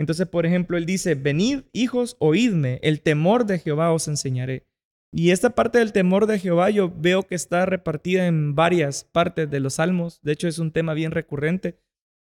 [0.00, 4.66] Entonces, por ejemplo, él dice, venid, hijos, oídme, el temor de Jehová os enseñaré.
[5.12, 9.50] Y esta parte del temor de Jehová yo veo que está repartida en varias partes
[9.50, 10.18] de los salmos.
[10.22, 11.78] De hecho, es un tema bien recurrente.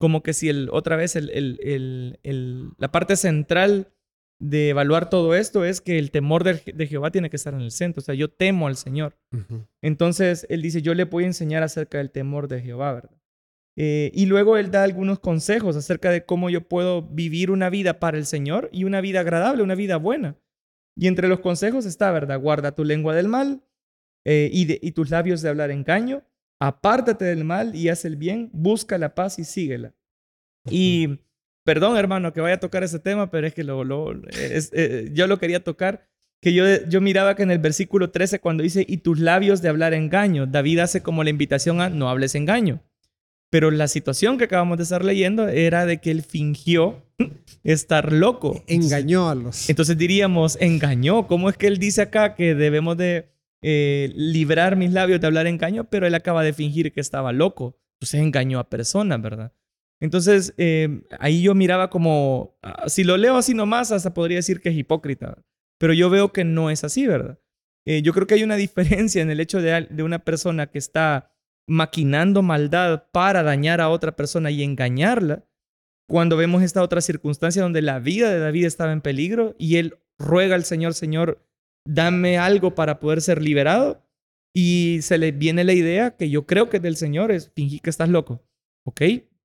[0.01, 3.93] Como que si el, otra vez el, el, la parte central
[4.41, 7.71] de evaluar todo esto es que el temor de, Jehová tiene que estar en el
[7.71, 8.01] centro.
[8.01, 9.17] O sea, yo temo al Señor.
[9.81, 13.20] Entonces, él dice, yo le voy a enseñar acerca del temor de Jehová, ¿verdad?
[13.77, 17.99] Eh, y luego él da algunos consejos acerca de cómo yo puedo vivir una vida
[17.99, 20.37] para el Señor y una vida agradable, una vida buena.
[20.97, 22.41] Y entre los consejos está, ¿verdad?
[22.41, 23.63] Guarda tu lengua del mal
[24.27, 26.23] eh, y, tus labios de hablar engaño.
[26.61, 28.51] Apártate del mal y haz el bien.
[28.53, 29.95] Busca la paz y síguela.
[30.69, 31.21] Y
[31.65, 35.39] perdón, hermano, que vaya a tocar ese tema, pero es que lo, eh, yo lo
[35.39, 36.07] quería tocar.
[36.43, 39.69] Que yo, yo miraba que en el versículo 13, cuando dice, y tus labios de
[39.69, 42.83] hablar engaño, David hace como la invitación a no hables engaño.
[43.51, 47.03] Pero la situación que acabamos de estar leyendo era de que él fingió
[47.65, 48.63] estar loco.
[48.69, 49.69] Engañó a los.
[49.69, 51.27] Entonces diríamos, engañó.
[51.27, 53.29] ¿Cómo es que él dice acá que debemos de
[53.61, 55.85] eh, librar mis labios de hablar engaño?
[55.91, 57.77] Pero él acaba de fingir que estaba loco.
[57.99, 59.53] Entonces engañó a personas, ¿verdad?
[60.01, 64.61] Entonces eh, ahí yo miraba como, ah, si lo leo así nomás, hasta podría decir
[64.61, 65.43] que es hipócrita.
[65.79, 67.41] Pero yo veo que no es así, ¿verdad?
[67.85, 70.79] Eh, yo creo que hay una diferencia en el hecho de, de una persona que
[70.79, 71.33] está
[71.71, 75.47] maquinando maldad para dañar a otra persona y engañarla,
[76.09, 79.99] cuando vemos esta otra circunstancia donde la vida de David estaba en peligro y él
[80.19, 81.47] ruega al Señor, Señor,
[81.87, 84.05] dame algo para poder ser liberado,
[84.53, 87.81] y se le viene la idea que yo creo que es del Señor, es fingir
[87.81, 88.43] que estás loco.
[88.85, 89.03] ¿Ok?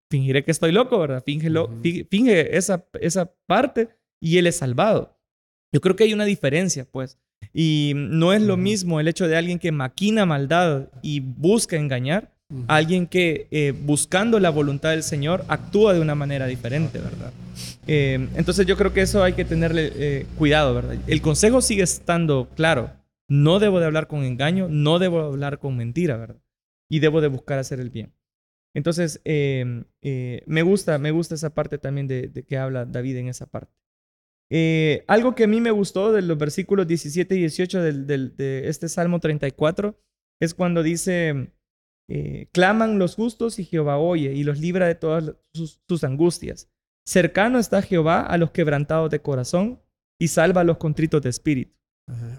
[0.10, 1.24] Fingiré que estoy loco, ¿verdad?
[1.24, 5.20] finge esa, esa parte y él es salvado.
[5.74, 7.20] Yo creo que hay una diferencia, pues.
[7.54, 12.36] Y no es lo mismo el hecho de alguien que maquina maldad y busca engañar,
[12.68, 17.34] a alguien que eh, buscando la voluntad del Señor actúa de una manera diferente, ¿verdad?
[17.88, 20.96] Eh, entonces yo creo que eso hay que tenerle eh, cuidado, ¿verdad?
[21.08, 22.92] El consejo sigue estando claro.
[23.28, 26.38] No debo de hablar con engaño, no debo hablar con mentira, ¿verdad?
[26.88, 28.14] Y debo de buscar hacer el bien.
[28.76, 33.48] Entonces, me gusta, me gusta esa parte también de, de que habla David en esa
[33.48, 33.74] parte.
[34.52, 38.90] Eh, algo que a mí me gustó de los versículos 17 y 18 de este
[38.90, 40.00] Salmo 34
[40.40, 41.52] es cuando dice,
[42.08, 46.70] eh, claman los justos y Jehová oye y los libra de todas sus, angustias.
[47.08, 49.82] Cercano está Jehová a los quebrantados de corazón
[50.20, 51.76] y salva a los contritos de espíritu.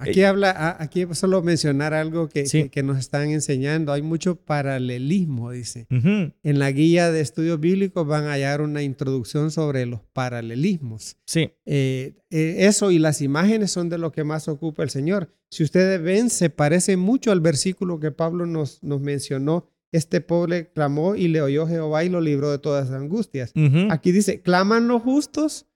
[0.00, 3.92] Aquí habla, ah, aquí solo mencionar algo que, que, nos están enseñando.
[3.92, 5.86] Hay mucho paralelismo, dice.
[5.90, 11.16] En la guía de estudios bíblicos van a hallar una introducción sobre los paralelismos.
[11.26, 11.50] Sí.
[11.64, 15.30] Eh, eh, eso y las imágenes son de lo que más ocupa el Señor.
[15.50, 19.68] Si ustedes ven, se parece mucho al versículo que Pablo nos, nos mencionó.
[19.92, 23.52] Este pobre clamó y le oyó Jehová y lo libró de todas las angustias.
[23.88, 25.66] Aquí dice, claman los justos,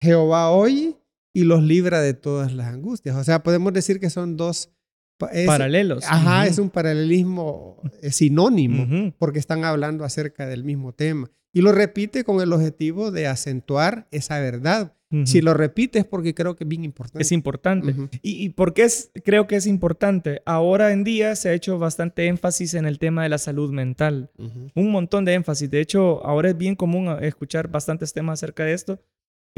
[0.00, 0.97] Jehová oye
[1.38, 3.14] y los libra de todas las angustias.
[3.14, 4.72] O sea, podemos decir que son dos...
[5.18, 6.04] Paralelos.
[6.06, 7.80] Ajá, es un paralelismo
[8.10, 11.30] sinónimo, porque están hablando acerca del mismo tema.
[11.52, 14.94] Y lo repite con el objetivo de acentuar esa verdad.
[15.24, 17.22] Si lo repite es porque creo que es bien importante.
[17.22, 17.94] Es importante.
[18.20, 20.42] ¿Y, ¿Y, por qué es, creo que es importante?
[20.44, 24.30] Ahora en día se ha hecho bastante énfasis en el tema de la salud mental.
[24.74, 25.70] Un montón de énfasis.
[25.70, 29.00] De hecho, ahora es bien común escuchar bastantes temas acerca de esto.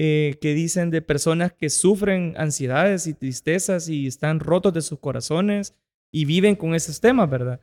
[0.02, 4.98] Eh, que dicen de personas que sufren ansiedades y tristezas y están rotos de sus
[4.98, 5.74] corazones
[6.10, 7.60] y viven con esos temas, ¿verdad?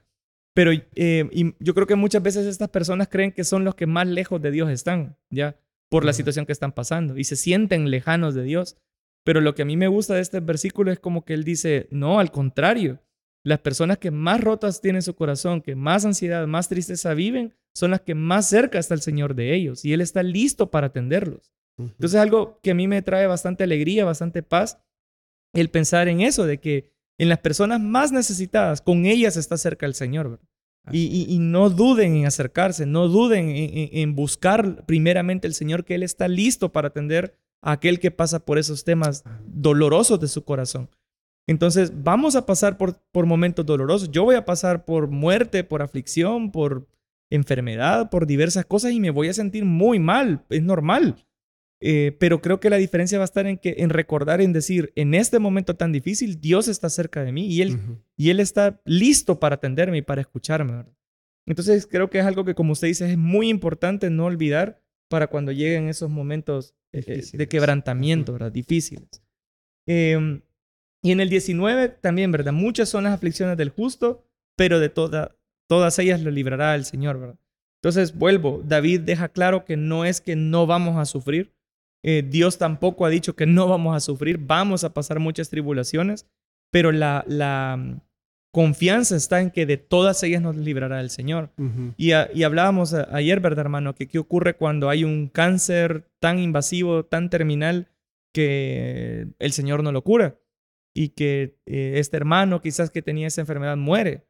[0.53, 4.05] Pero eh, yo creo que muchas veces estas personas creen que son los que más
[4.05, 5.59] lejos de Dios están, ¿ya?
[5.89, 8.77] Por la situación que están pasando y se sienten lejanos de Dios.
[9.23, 11.87] Pero lo que a mí me gusta de este versículo es como que él dice,
[11.89, 12.99] no, al contrario,
[13.43, 17.91] Las personas que más rotas tienen su corazón, que más ansiedad, más tristeza viven, son
[17.91, 21.56] las que más cerca está el Señor de ellos y Él está listo para atenderlos.
[21.77, 24.79] Entonces es algo que a mí me trae bastante alegría, bastante paz,
[25.53, 29.85] el pensar en eso, de que en las personas más necesitadas, con ellas está cerca
[29.85, 30.39] el Señor.
[30.89, 36.29] Y, no duden en acercarse, no duden en, buscar primeramente el Señor, que Él está
[36.29, 40.89] listo para atender a aquel que pasa por esos temas dolorosos de su corazón.
[41.45, 44.11] Entonces, vamos a pasar por, por momentos dolorosos.
[44.11, 46.87] Yo voy a pasar por muerte, por aflicción, por
[47.29, 50.45] enfermedad, por diversas cosas y me voy a sentir muy mal.
[50.49, 51.15] Es normal.
[51.79, 54.91] Eh, pero creo que la diferencia va a estar en, que, en recordar, en decir,
[54.95, 57.77] en este momento tan difícil, Dios está cerca de mí y Él,
[58.15, 60.85] y él está listo para atenderme y para escucharme.
[61.45, 65.27] Entonces creo que es algo que, como usted dice, es muy importante no olvidar para
[65.27, 68.51] cuando lleguen esos momentos eh, eh, de quebrantamiento, ¿verdad?
[68.51, 69.23] Difíciles.
[69.87, 70.41] Em,
[71.01, 72.53] y en el 19 también, ¿verdad?
[72.53, 74.25] Muchas son las aflicciones del justo,
[74.57, 75.37] pero de toda,
[75.69, 77.39] todas ellas lo librará el Señor, ¿verdad?
[77.81, 81.53] Entonces, vuelvo, David deja claro que no es que no vamos a sufrir,
[82.09, 86.25] eh, Dios tampoco ha dicho que no vamos a sufrir, vamos a pasar muchas tribulaciones,
[86.71, 87.99] pero la, la mm,
[88.53, 91.51] confianza está en que de todas ellas nos librará el Señor.
[91.97, 93.93] y, y, hablábamos ayer, ¿verdad, hermano?
[93.93, 97.89] Que qué ocurre cuando hay un cáncer tan invasivo, tan terminal,
[98.33, 100.39] que el Señor no lo cura
[100.95, 104.25] y que eh, este hermano quizás que tenía esa enfermedad muere.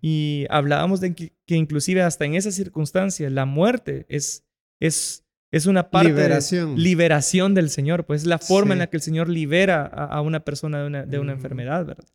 [0.00, 4.44] Y hablábamos de que, que, inclusive hasta en esa circunstancia la muerte es,
[4.80, 5.21] es
[5.52, 6.74] es una parte liberación.
[6.74, 10.20] de liberación del Señor, pues es la forma en la que el Señor libera a,
[10.22, 12.06] una persona de una, de una enfermedad, ¿verdad?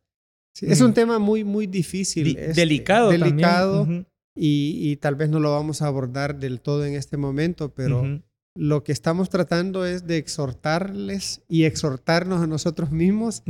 [0.52, 2.34] Sí, es un tema muy, muy difícil.
[2.54, 3.10] delicado.
[3.10, 3.86] Delicado.
[4.34, 8.20] y, tal vez no lo vamos a abordar del todo en este momento, pero
[8.56, 13.44] lo que estamos tratando es de exhortarles y exhortarnos a nosotros mismos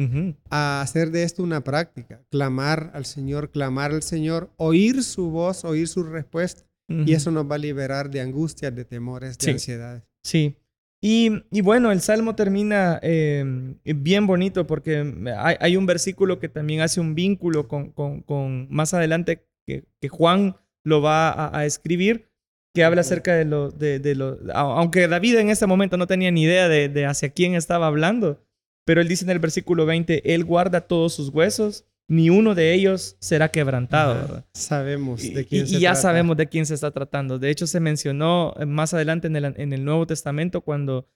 [0.51, 2.21] a hacer de esto una práctica.
[2.31, 7.51] Clamar al Señor, clamar al Señor, oír su voz, oír su respuesta y eso nos
[7.51, 10.03] va a liberar de angustias, de temores, de ansiedades.
[10.23, 10.57] Sí.
[11.01, 16.81] Y, y, bueno, el salmo termina em, bien bonito porque hay, un versículo que también
[16.81, 22.29] hace un vínculo con, con, más adelante que, que, Juan lo va a, escribir,
[22.75, 26.33] que habla acerca de lo, de, de lo, aunque David en ese momento no tenía
[26.33, 28.43] ni idea de, de hacia quién estaba hablando,
[28.85, 32.73] pero él dice en el versículo 20, Él guarda todos sus huesos ni uno de
[32.73, 34.45] ellos será quebrantado.
[34.55, 37.39] Sabemos de quién y, y ya sabemos de quién se está tratando.
[37.39, 41.07] De hecho, se mencionó eh, más adelante en el, en el Nuevo Testamento cuando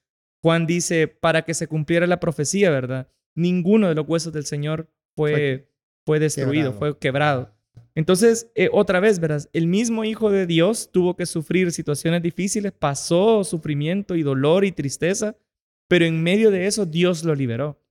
[0.43, 3.07] Juan dice, para que se cumpliera la profecía, ¿verdad?
[3.33, 5.71] Ninguno de los huesos del Señor fue,
[6.05, 7.51] fue, destruido, fue quebrado.
[7.95, 12.71] Entonces, eh, otra vez, verás, el mismo Hijo de Dios tuvo que sufrir situaciones difíciles,
[12.71, 15.35] pasó sufrimiento y dolor y tristeza,
[15.87, 17.82] pero en medio de eso Dios lo liberó.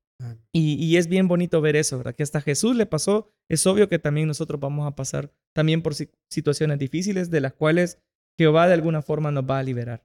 [0.55, 2.15] Y, es bien bonito ver eso, ¿verdad?
[2.15, 3.33] Que hasta Jesús le pasó.
[3.49, 5.95] Es obvio que también nosotros vamos a pasar también por
[6.29, 7.99] situaciones difíciles de las cuales
[8.39, 10.05] Jehová de alguna forma nos va a liberar.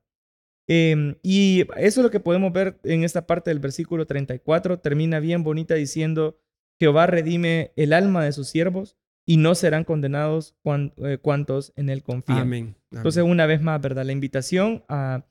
[0.70, 4.80] Em, y eso es lo que podemos ver en esta parte del versículo 34.
[4.80, 6.40] Termina bien bonita diciendo,
[6.80, 12.04] Jehová redime el alma de sus siervos y no serán condenados eh, cuantos en él
[12.04, 12.40] confían.
[12.40, 12.76] Amén.
[12.92, 14.06] Entonces, una vez más, ¿verdad?
[14.06, 15.26] La invitación a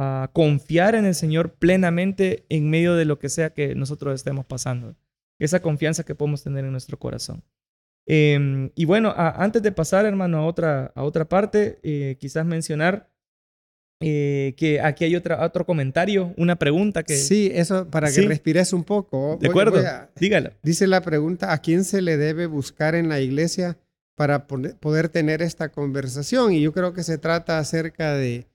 [0.00, 4.46] a confiar en el Señor plenamente en medio de lo que sea que nosotros estemos
[4.46, 4.94] pasando.
[5.40, 7.42] Esa confianza que podemos tener en nuestro corazón.
[8.06, 13.10] Em, y bueno, antes de pasar, hermano, a otra, a otra parte, eh, quizás mencionar
[14.00, 17.16] eh, que aquí hay otra, otro comentario, una pregunta que...
[17.16, 19.36] Sí, eso para que respires un poco.
[19.40, 19.82] De acuerdo,
[20.14, 20.52] dígalo.
[20.62, 23.78] Dice la pregunta, ¿a quién se le debe buscar en la iglesia
[24.14, 26.52] para poder tener esta conversación?
[26.52, 28.46] Y yo creo que se trata acerca de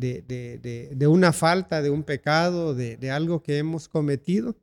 [0.00, 4.56] de, una falta, de un pecado, de, algo que hemos cometido.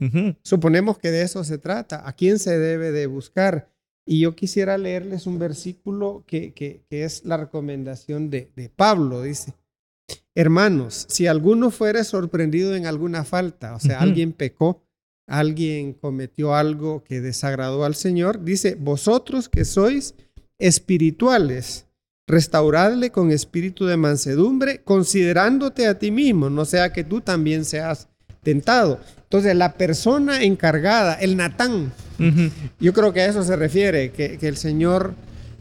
[0.44, 2.08] Suponemos que de eso se trata.
[2.08, 3.70] ¿A quién se debe de buscar?
[4.06, 9.22] Y yo quisiera leerles un versículo que, que, es la recomendación de, Pablo.
[9.22, 9.54] Dice,
[10.36, 14.84] hermanos, si alguno fuere sorprendido en alguna falta, o sea, alguien pecó,
[15.28, 20.16] alguien cometió algo que desagradó al Señor, dice, vosotros que sois
[20.58, 21.88] espirituales,
[22.32, 28.08] restauradle con espíritu de mansedumbre, considerándote a ti mismo, no sea que tú también seas
[28.42, 29.00] tentado.
[29.24, 31.92] Entonces, la persona encargada, el Natán,
[32.80, 35.14] yo creo que a eso se refiere, que, el Señor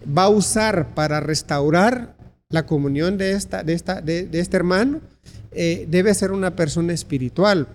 [0.07, 2.14] va a usar para restaurar
[2.49, 5.01] la comunión de, esta, de, esta, de, este hermano,
[5.53, 7.68] eh, debe ser una persona espiritual.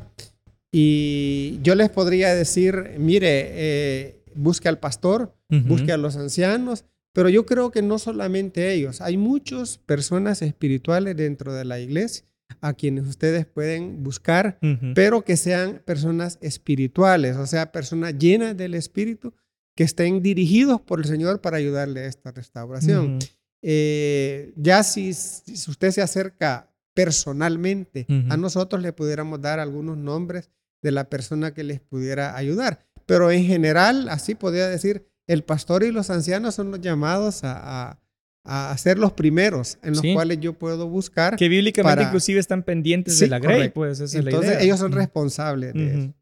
[0.71, 6.83] Y yo les podría decir, mire, eh, busque al pastor, busque a los ancianos,
[7.15, 12.25] pero yo creo que no solamente ellos, hay muchas personas espirituales dentro de la iglesia
[12.59, 14.59] a quienes ustedes pueden buscar,
[14.93, 19.33] pero que sean personas espirituales, o sea, personas llenas del Espíritu
[19.77, 23.19] que estén dirigidos por el Señor para ayudarle a esta restauración.
[23.61, 30.49] Eh, ya si, si, usted se acerca personalmente a nosotros, le pudiéramos dar algunos nombres
[30.81, 32.85] de la persona que les pudiera ayudar.
[33.05, 37.99] Pero en general, así podría decir, el pastor y los ancianos son los llamados a,
[38.43, 41.35] a, ser los primeros en los cuales yo puedo buscar.
[41.35, 46.13] Que bíblicamente inclusive están pendientes de la grey, pues Entonces ellos son responsables de eso.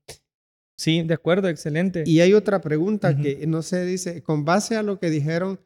[0.75, 2.03] Sí, de acuerdo, excelente.
[2.05, 5.59] Y hay otra pregunta que no sé, dice, con base a lo que dijeron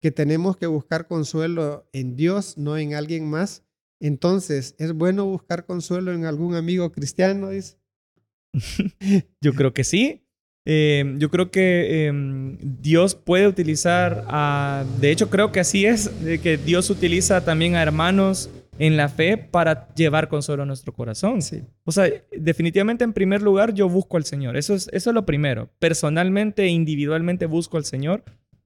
[0.00, 3.64] que tenemos que buscar consuelo en Dios, no en alguien más,
[4.00, 7.48] entonces, ¿es bueno buscar consuelo en algún amigo cristiano?
[7.48, 7.78] Dice.
[9.40, 10.23] Yo creo que sí.
[10.66, 14.84] Em, yo creo que em, Dios puede utilizar a...
[15.00, 16.08] De hecho, creo que así es,
[16.42, 21.42] que Dios utiliza también a hermanos en la fe para llevar consuelo a nuestro corazón.
[21.42, 21.62] Sí.
[21.84, 24.56] O sea, definitivamente en primer lugar yo busco al Señor.
[24.56, 25.70] Eso es, eso es lo primero.
[25.78, 28.24] Personalmente e individualmente busco al Señor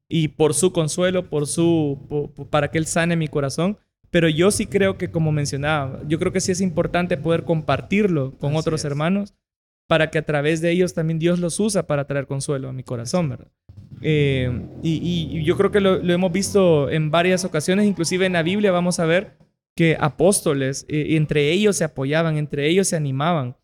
[0.08, 3.78] y por su consuelo, por su, para que Él sane mi corazón.
[4.10, 8.32] Pero yo sí creo que, como mencionaba, yo creo que sí es importante poder compartirlo
[8.38, 9.34] con otros hermanos
[9.88, 12.84] para que a través de ellos también Dios los usa para traer consuelo a mi
[12.84, 13.48] corazón, ¿verdad?
[14.02, 18.70] Eh, y, yo creo que lo, hemos visto en varias ocasiones, inclusive en la Biblia
[18.70, 19.36] vamos a ver
[19.74, 23.56] que apóstoles, eh, entre ellos se apoyaban, entre ellos se animaban.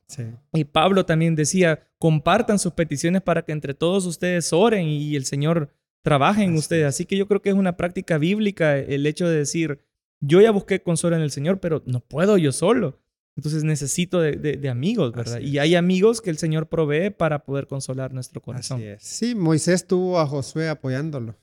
[0.52, 5.24] Y Pablo también decía, compartan sus peticiones para que entre todos ustedes oren y el
[5.24, 5.70] Señor
[6.02, 6.86] trabaje en ustedes.
[6.86, 9.80] Así que yo creo que es una práctica bíblica el hecho de decir,
[10.20, 13.00] yo ya busqué consuelo en el Señor, pero no puedo yo solo.
[13.36, 15.40] Entonces necesito de, amigos, ¿verdad?
[15.40, 18.80] Y hay amigos que el Señor provee para poder consolar nuestro corazón.
[19.00, 21.36] Sí, Moisés tuvo a Josué apoyándolo.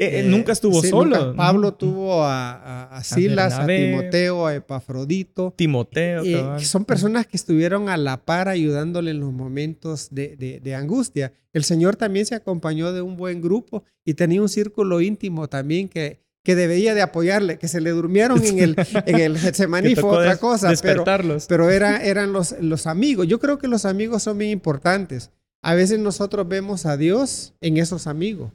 [0.00, 1.34] Eh, eh, nunca estuvo solo.
[1.34, 5.52] Pablo tuvo a, Silas, a, Timoteo, a Epafrodito.
[5.56, 6.22] Timoteo.
[6.24, 11.32] Eh, son personas que estuvieron a la par ayudándole en los momentos de, de, angustia.
[11.52, 15.88] El Señor también se acompañó de un buen grupo y tenía un círculo íntimo también
[15.88, 18.74] que que debía de apoyarle, que se le durmieron en el,
[19.04, 21.04] en el Getsemaní fue otra cosa, pero,
[21.46, 23.26] pero era, eran los, los amigos.
[23.26, 25.30] Yo creo que los amigos son bien importantes.
[25.60, 28.50] A veces nosotros vemos a Dios en esos amigos.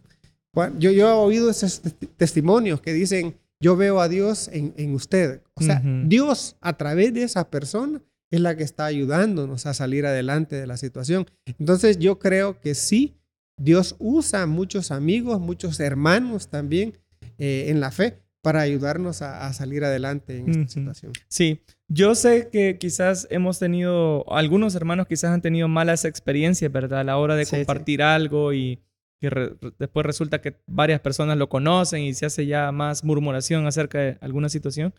[0.80, 1.84] Yo, yo he oído esos
[2.18, 5.44] testimonios que dicen, yo veo a Dios en, en usted.
[5.54, 10.08] O sea, Dios a través de esa persona es la que está ayudándonos a salir
[10.08, 11.28] adelante de la situación.
[11.60, 13.14] Entonces yo creo que sí,
[13.56, 16.96] Dios usa muchos amigos, muchos hermanos también
[17.38, 21.14] eh, en la fe para ayudarnos a, salir adelante en esta situación.
[21.30, 27.00] Sí, yo sé que quizás hemos tenido, algunos hermanos quizás han tenido malas experiencias, ¿verdad?
[27.00, 28.82] A la hora de compartir algo y
[29.22, 34.00] que después resulta que varias personas lo conocen y se hace ya más murmuración acerca
[34.00, 34.94] de alguna situación.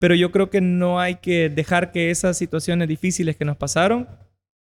[0.00, 4.08] Pero yo creo que no hay que dejar que esas situaciones difíciles que nos pasaron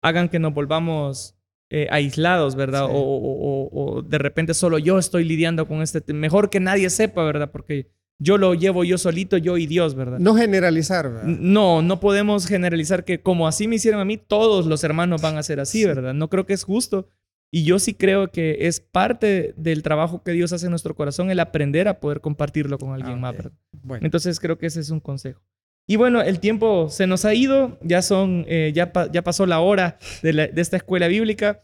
[0.02, 1.36] hagan que nos volvamos
[1.74, 2.88] eh, aislados, ¿verdad?
[2.92, 6.20] O, de repente solo yo estoy lidiando con este tema.
[6.20, 7.50] Mejor que nadie sepa, ¿verdad?
[7.50, 10.20] Porque yo lo llevo yo solito, yo y Dios, ¿verdad?
[10.20, 11.24] No generalizar, ¿verdad?
[11.24, 15.38] No, no podemos generalizar que como así me hicieron a mí, todos los hermanos van
[15.38, 16.14] a ser así, ¿verdad?
[16.14, 17.08] No creo que es justo.
[17.54, 21.32] Y yo sí creo que es parte del trabajo que Dios hace en nuestro corazón
[21.32, 23.54] el aprender a poder compartirlo con alguien más, ¿verdad?
[24.02, 25.42] Entonces creo que ese es un consejo.
[25.88, 29.60] Y bueno, el tiempo se nos ha ido, ya son, eh, ya, ya pasó la
[29.60, 31.64] hora de, de esta escuela bíblica.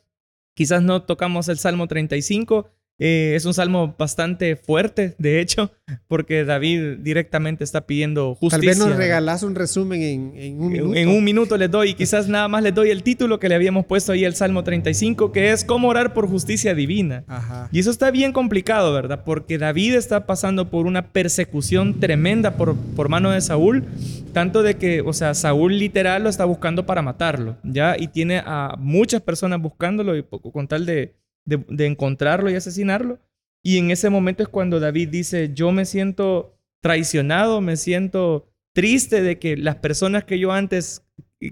[0.54, 2.70] Quizás no tocamos el Salmo 35,
[3.00, 5.72] eh, es un salmo bastante fuerte, de hecho,
[6.08, 8.58] porque David directamente está pidiendo justicia.
[8.58, 10.96] Tal vez nos regalas un resumen en, un minuto.
[10.96, 13.86] En un minuto les doy, quizás nada más les doy el título que le habíamos
[13.86, 17.24] puesto ahí el Salmo 35, que es Cómo orar por justicia divina.
[17.72, 19.24] Y eso está bien complicado, ¿verdad?
[19.24, 23.86] Porque David está pasando por una persecución tremenda por, por mano de Saúl,
[24.34, 27.96] tanto de que, o sea, Saúl literal lo está buscando para matarlo, ¿ya?
[27.96, 31.14] Y tiene a muchas personas buscándolo y con tal de
[31.48, 33.20] de, encontrarlo y asesinarlo.
[33.64, 39.22] Y en ese momento es cuando David dice, yo me siento traicionado, me siento triste
[39.22, 41.04] de que las personas que yo antes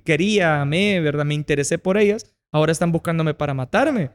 [0.04, 1.26] quería, amé, ¿verdad?
[1.26, 4.12] Me interesé por ellas, ahora están buscándome para matarme.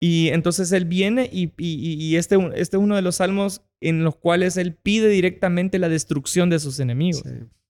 [0.00, 4.16] Y entonces él viene y, y, este, este, es uno de los salmos en los
[4.16, 7.24] cuales él pide directamente la destrucción de sus enemigos.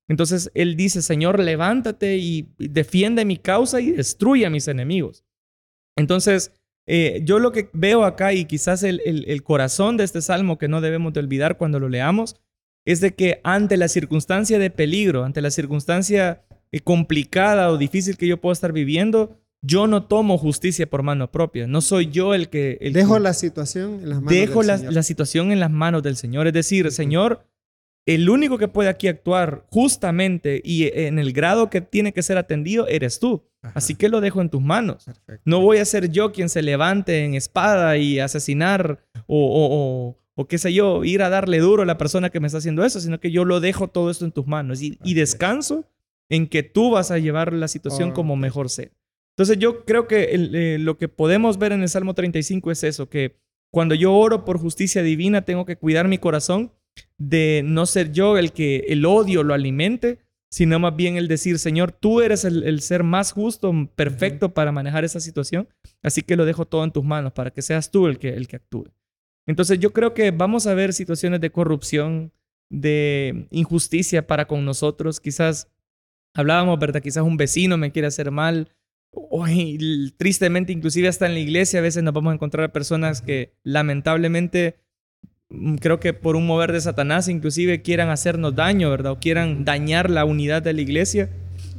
[0.09, 5.25] Entonces él dice, Señor, levántate y defiende mi causa y destruye a mis enemigos.
[5.97, 6.53] Entonces,
[6.91, 10.69] eh, yo lo que veo acá y quizás el, el, corazón de este salmo que
[10.69, 12.37] no debemos de olvidar cuando lo leamos,
[12.87, 18.17] es de que ante la circunstancia de peligro, ante la circunstancia eh, complicada o difícil
[18.17, 21.67] que yo puedo estar viviendo, yo no tomo justicia por mano propia.
[21.67, 22.79] No soy yo el que...
[22.95, 26.47] dejo la situación en las manos dejo la, la, situación en las manos del Señor.
[26.47, 27.45] Es decir, Señor,
[28.07, 32.39] el único que puede aquí actuar justamente y en el grado que tiene que ser
[32.39, 33.45] atendido eres tú.
[33.75, 35.07] Así que lo dejo en tus manos.
[35.45, 40.59] No voy a ser yo quien se levante en espada y asesinar o, o, qué
[40.59, 43.19] sé yo, ir a darle duro a la persona que me está haciendo eso, sino
[43.19, 45.85] que yo lo dejo todo esto en tus manos y, descanso
[46.29, 48.91] en que tú vas a llevar la situación como mejor sea.
[49.37, 53.09] Entonces yo creo que eh, lo que podemos ver en el Salmo 35 es eso,
[53.09, 53.37] que
[53.71, 56.73] cuando yo oro por justicia divina tengo que cuidar mi corazón
[57.19, 60.19] de no ser yo el que el odio lo alimente,
[60.51, 65.05] sino más bien el decir, Señor, tú eres el, ser más justo, perfecto para manejar
[65.05, 65.69] esa situación,
[66.03, 68.49] así que lo dejo todo en tus manos para que seas tú el que, el
[68.49, 68.87] que actúe.
[69.47, 72.33] Entonces yo creo que vamos a ver situaciones de corrupción,
[72.71, 75.69] de injusticia para con nosotros, quizás
[76.35, 77.03] hablábamos, ¿verdad?
[77.03, 78.71] Quizás un vecino me quiere hacer mal.
[79.11, 79.47] O,
[80.19, 84.77] tristemente, inclusive hasta en la iglesia a veces nos vamos a encontrar personas que lamentablemente
[85.81, 89.13] creo que por un mover de Satanás inclusive quieran hacernos daño, ¿verdad?
[89.13, 91.31] O quieran dañar la unidad de la iglesia.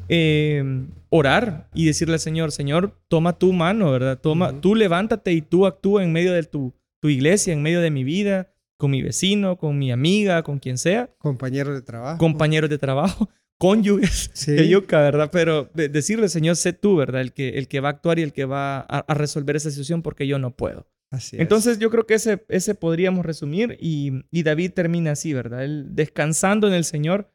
[0.07, 4.19] Eh, orar y decirle al Señor, Señor, toma tu mano, ¿verdad?
[4.19, 7.91] Toma, tú levántate y tú actúa en medio de tu, tu iglesia, en medio de
[7.91, 11.09] mi vida, con mi vecino, con mi amiga, con quien sea.
[11.17, 12.17] Compañeros de trabajo.
[12.17, 14.67] Compañeros de trabajo, cónyuges, sí.
[14.67, 15.29] yuca, ¿verdad?
[15.31, 17.21] Pero decirle, Señor, sé tú, ¿verdad?
[17.21, 20.01] El que, el que va a actuar y el que va a resolver esa situación
[20.01, 20.87] porque yo no puedo.
[21.31, 25.63] Entonces yo creo que ese, ese podríamos resumir y, y, David termina así, ¿verdad?
[25.63, 27.31] Él descansando en el Señor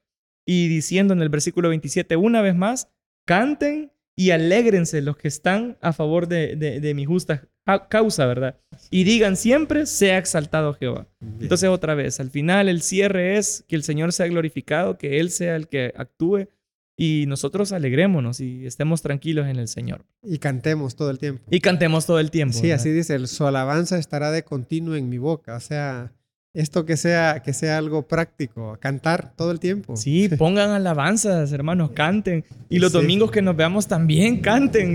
[0.46, 2.88] y diciendo en el versículo 27, una vez más,
[3.26, 7.48] canten y alégrense los que están a favor de, de, mi justa
[7.88, 8.60] causa, ¿verdad?
[8.90, 11.08] Y digan siempre, sea exaltado Jehová.
[11.40, 15.30] Entonces otra vez, al final el cierre es que el Señor sea glorificado, que Él
[15.30, 16.48] sea el que actúe
[16.96, 20.04] y nosotros alegrémonos y estemos tranquilos en el Señor.
[20.22, 21.42] Y cantemos todo el tiempo.
[21.50, 22.56] Y cantemos todo el tiempo.
[22.56, 25.56] Sí, así dice, el, su alabanza estará de continuo en mi boca.
[25.56, 26.12] O sea,
[26.54, 29.96] esto que sea, que sea algo práctico, cantar todo el tiempo.
[29.96, 32.44] Sí, pongan alabanzas, hermanos, canten.
[32.70, 34.94] Y los domingos que nos veamos también canten.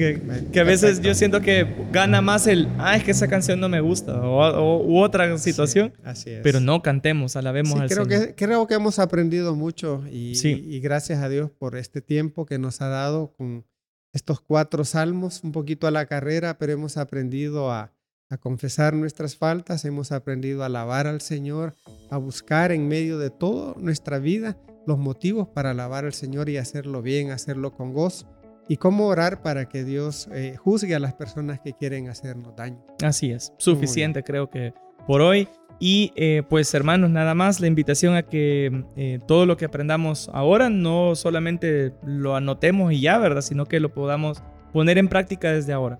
[0.51, 3.67] Que, a veces yo siento que gana más el, ah, es que esa canción no
[3.67, 5.91] me gusta, o, u otra situación.
[6.05, 6.39] así es.
[6.41, 8.27] Pero no cantemos, alabemos al creo Señor.
[8.27, 12.57] Que, creo que hemos aprendido mucho y, y gracias a Dios por este tiempo que
[12.57, 13.65] nos ha dado con
[14.13, 17.91] estos cuatro salmos, un poquito a la carrera, pero hemos aprendido a
[18.29, 21.75] a confesar nuestras faltas, hemos aprendido a alabar al Señor,
[22.11, 26.57] a buscar en medio de toda nuestra vida los motivos para alabar al Señor y
[26.57, 28.27] hacerlo bien, hacerlo con gozo,
[28.67, 32.85] y cómo orar para que Dios eh, juzgue a las personas que quieren hacernos daño.
[33.03, 34.73] Así es, suficiente creo que
[35.07, 35.47] por hoy.
[35.81, 40.29] Y eh, pues hermanos, nada más la invitación a que eh, todo lo que aprendamos
[40.33, 43.41] ahora no solamente lo anotemos y ya, ¿verdad?
[43.41, 45.97] Sino que lo podamos poner en práctica desde ahora.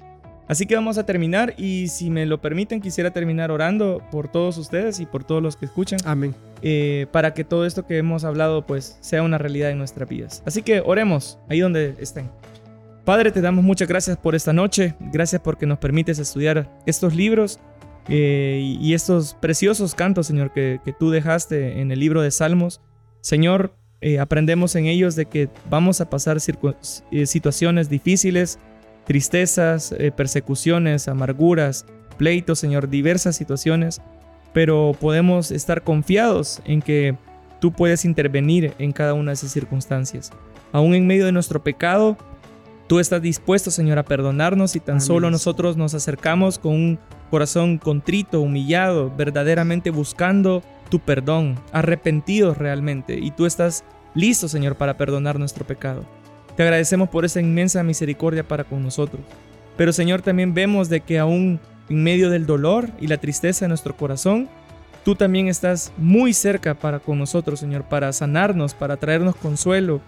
[0.50, 4.58] Así que vamos a terminar y si me lo permiten quisiera terminar orando por todos
[4.58, 6.00] ustedes y por todos los que escuchan.
[6.06, 6.34] Amén.
[6.64, 10.41] Eh, para que todo esto que hemos hablado pues sea una realidad en nuestras vidas.
[10.47, 12.32] Así que oremos ahí donde estén.
[13.06, 14.95] Padre, te damos muchas gracias por esta noche.
[15.14, 17.60] Gracias porque nos permites estudiar estos libros
[18.08, 22.82] eh, y estos preciosos cantos, Señor, que, tú dejaste en el libro de Salmos.
[23.22, 28.58] Señor, eh, aprendemos en ellos de que vamos a pasar situaciones difíciles,
[29.10, 31.88] tristezas, eh, persecuciones, amarguras,
[32.18, 34.03] pleitos, Señor, diversas situaciones,
[34.53, 37.18] pero podemos estar confiados en que
[37.60, 40.30] tú puedes intervenir en cada una de esas circunstancias.
[40.72, 42.18] Aún en medio de nuestro pecado,
[42.86, 46.99] tú estás dispuesto, Señor, a perdonarnos y tan solo nosotros nos acercamos con un
[47.32, 53.84] corazón contrito, humillado, verdaderamente buscando tu perdón, arrepentidos realmente, y tú estás
[54.14, 56.05] listo, Señor, para perdonar nuestro pecado.
[56.60, 59.22] Te agradecemos por esa inmensa misericordia para con nosotros.
[59.78, 61.57] Pero Señor, también vemos de que aún
[61.88, 64.49] en medio del dolor y la tristeza de nuestro corazón,
[65.05, 70.01] tú también estás muy cerca para con nosotros, Señor, para sanarnos, para traernos consuelo,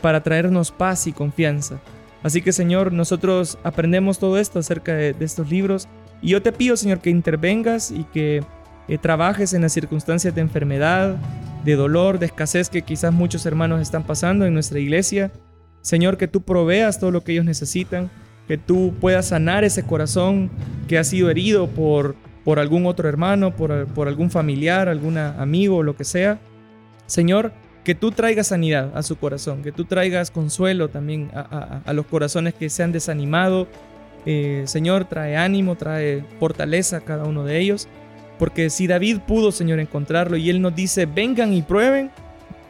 [0.00, 1.80] para traernos paz y confianza.
[2.24, 5.86] Así que, Señor, nosotros aprendemos todo esto acerca de, estos libros
[6.20, 8.42] y yo te pido, Señor, que intervengas y que
[8.88, 11.14] eh, trabajes en las circunstancias de enfermedad,
[11.64, 15.30] de dolor, de escasez que quizás muchos hermanos están pasando en nuestra iglesia.
[15.82, 18.10] Señor, que tú proveas todo lo que ellos necesitan,
[18.48, 20.50] que tú puedas sanar ese corazón
[20.88, 25.82] que ha sido herido por, por algún otro hermano, por, por algún familiar, algún amigo,
[25.82, 26.38] lo que sea.
[27.06, 27.52] Señor,
[27.84, 32.54] que tú traigas sanidad a su corazón, que tú traigas consuelo también a, los corazones
[32.54, 33.66] que se han desanimado.
[34.24, 37.88] Eh, Señor, trae ánimo, trae fortaleza a cada uno de ellos.
[38.38, 42.10] Porque si David pudo, Señor, encontrarlo y él nos dice, vengan y prueben,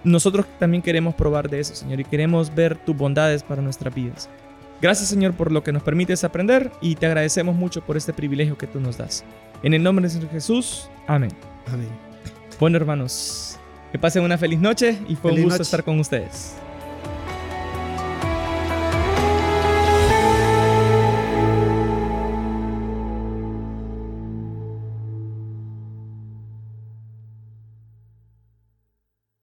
[0.05, 4.29] nosotros también queremos probar de eso, Señor, y queremos ver tus bondades para nuestras vidas.
[4.81, 8.59] Gracias, Señor, por lo que nos permites aprender y te agradecemos mucho por este privilegio
[8.59, 9.25] que tú nos das.
[9.63, 11.31] En el nombre de Señor Jesús, amén.
[11.73, 11.89] Amén.
[12.59, 13.59] Bueno, hermanos,
[13.93, 16.57] que pasen una feliz noche y fue un gusto estar con ustedes.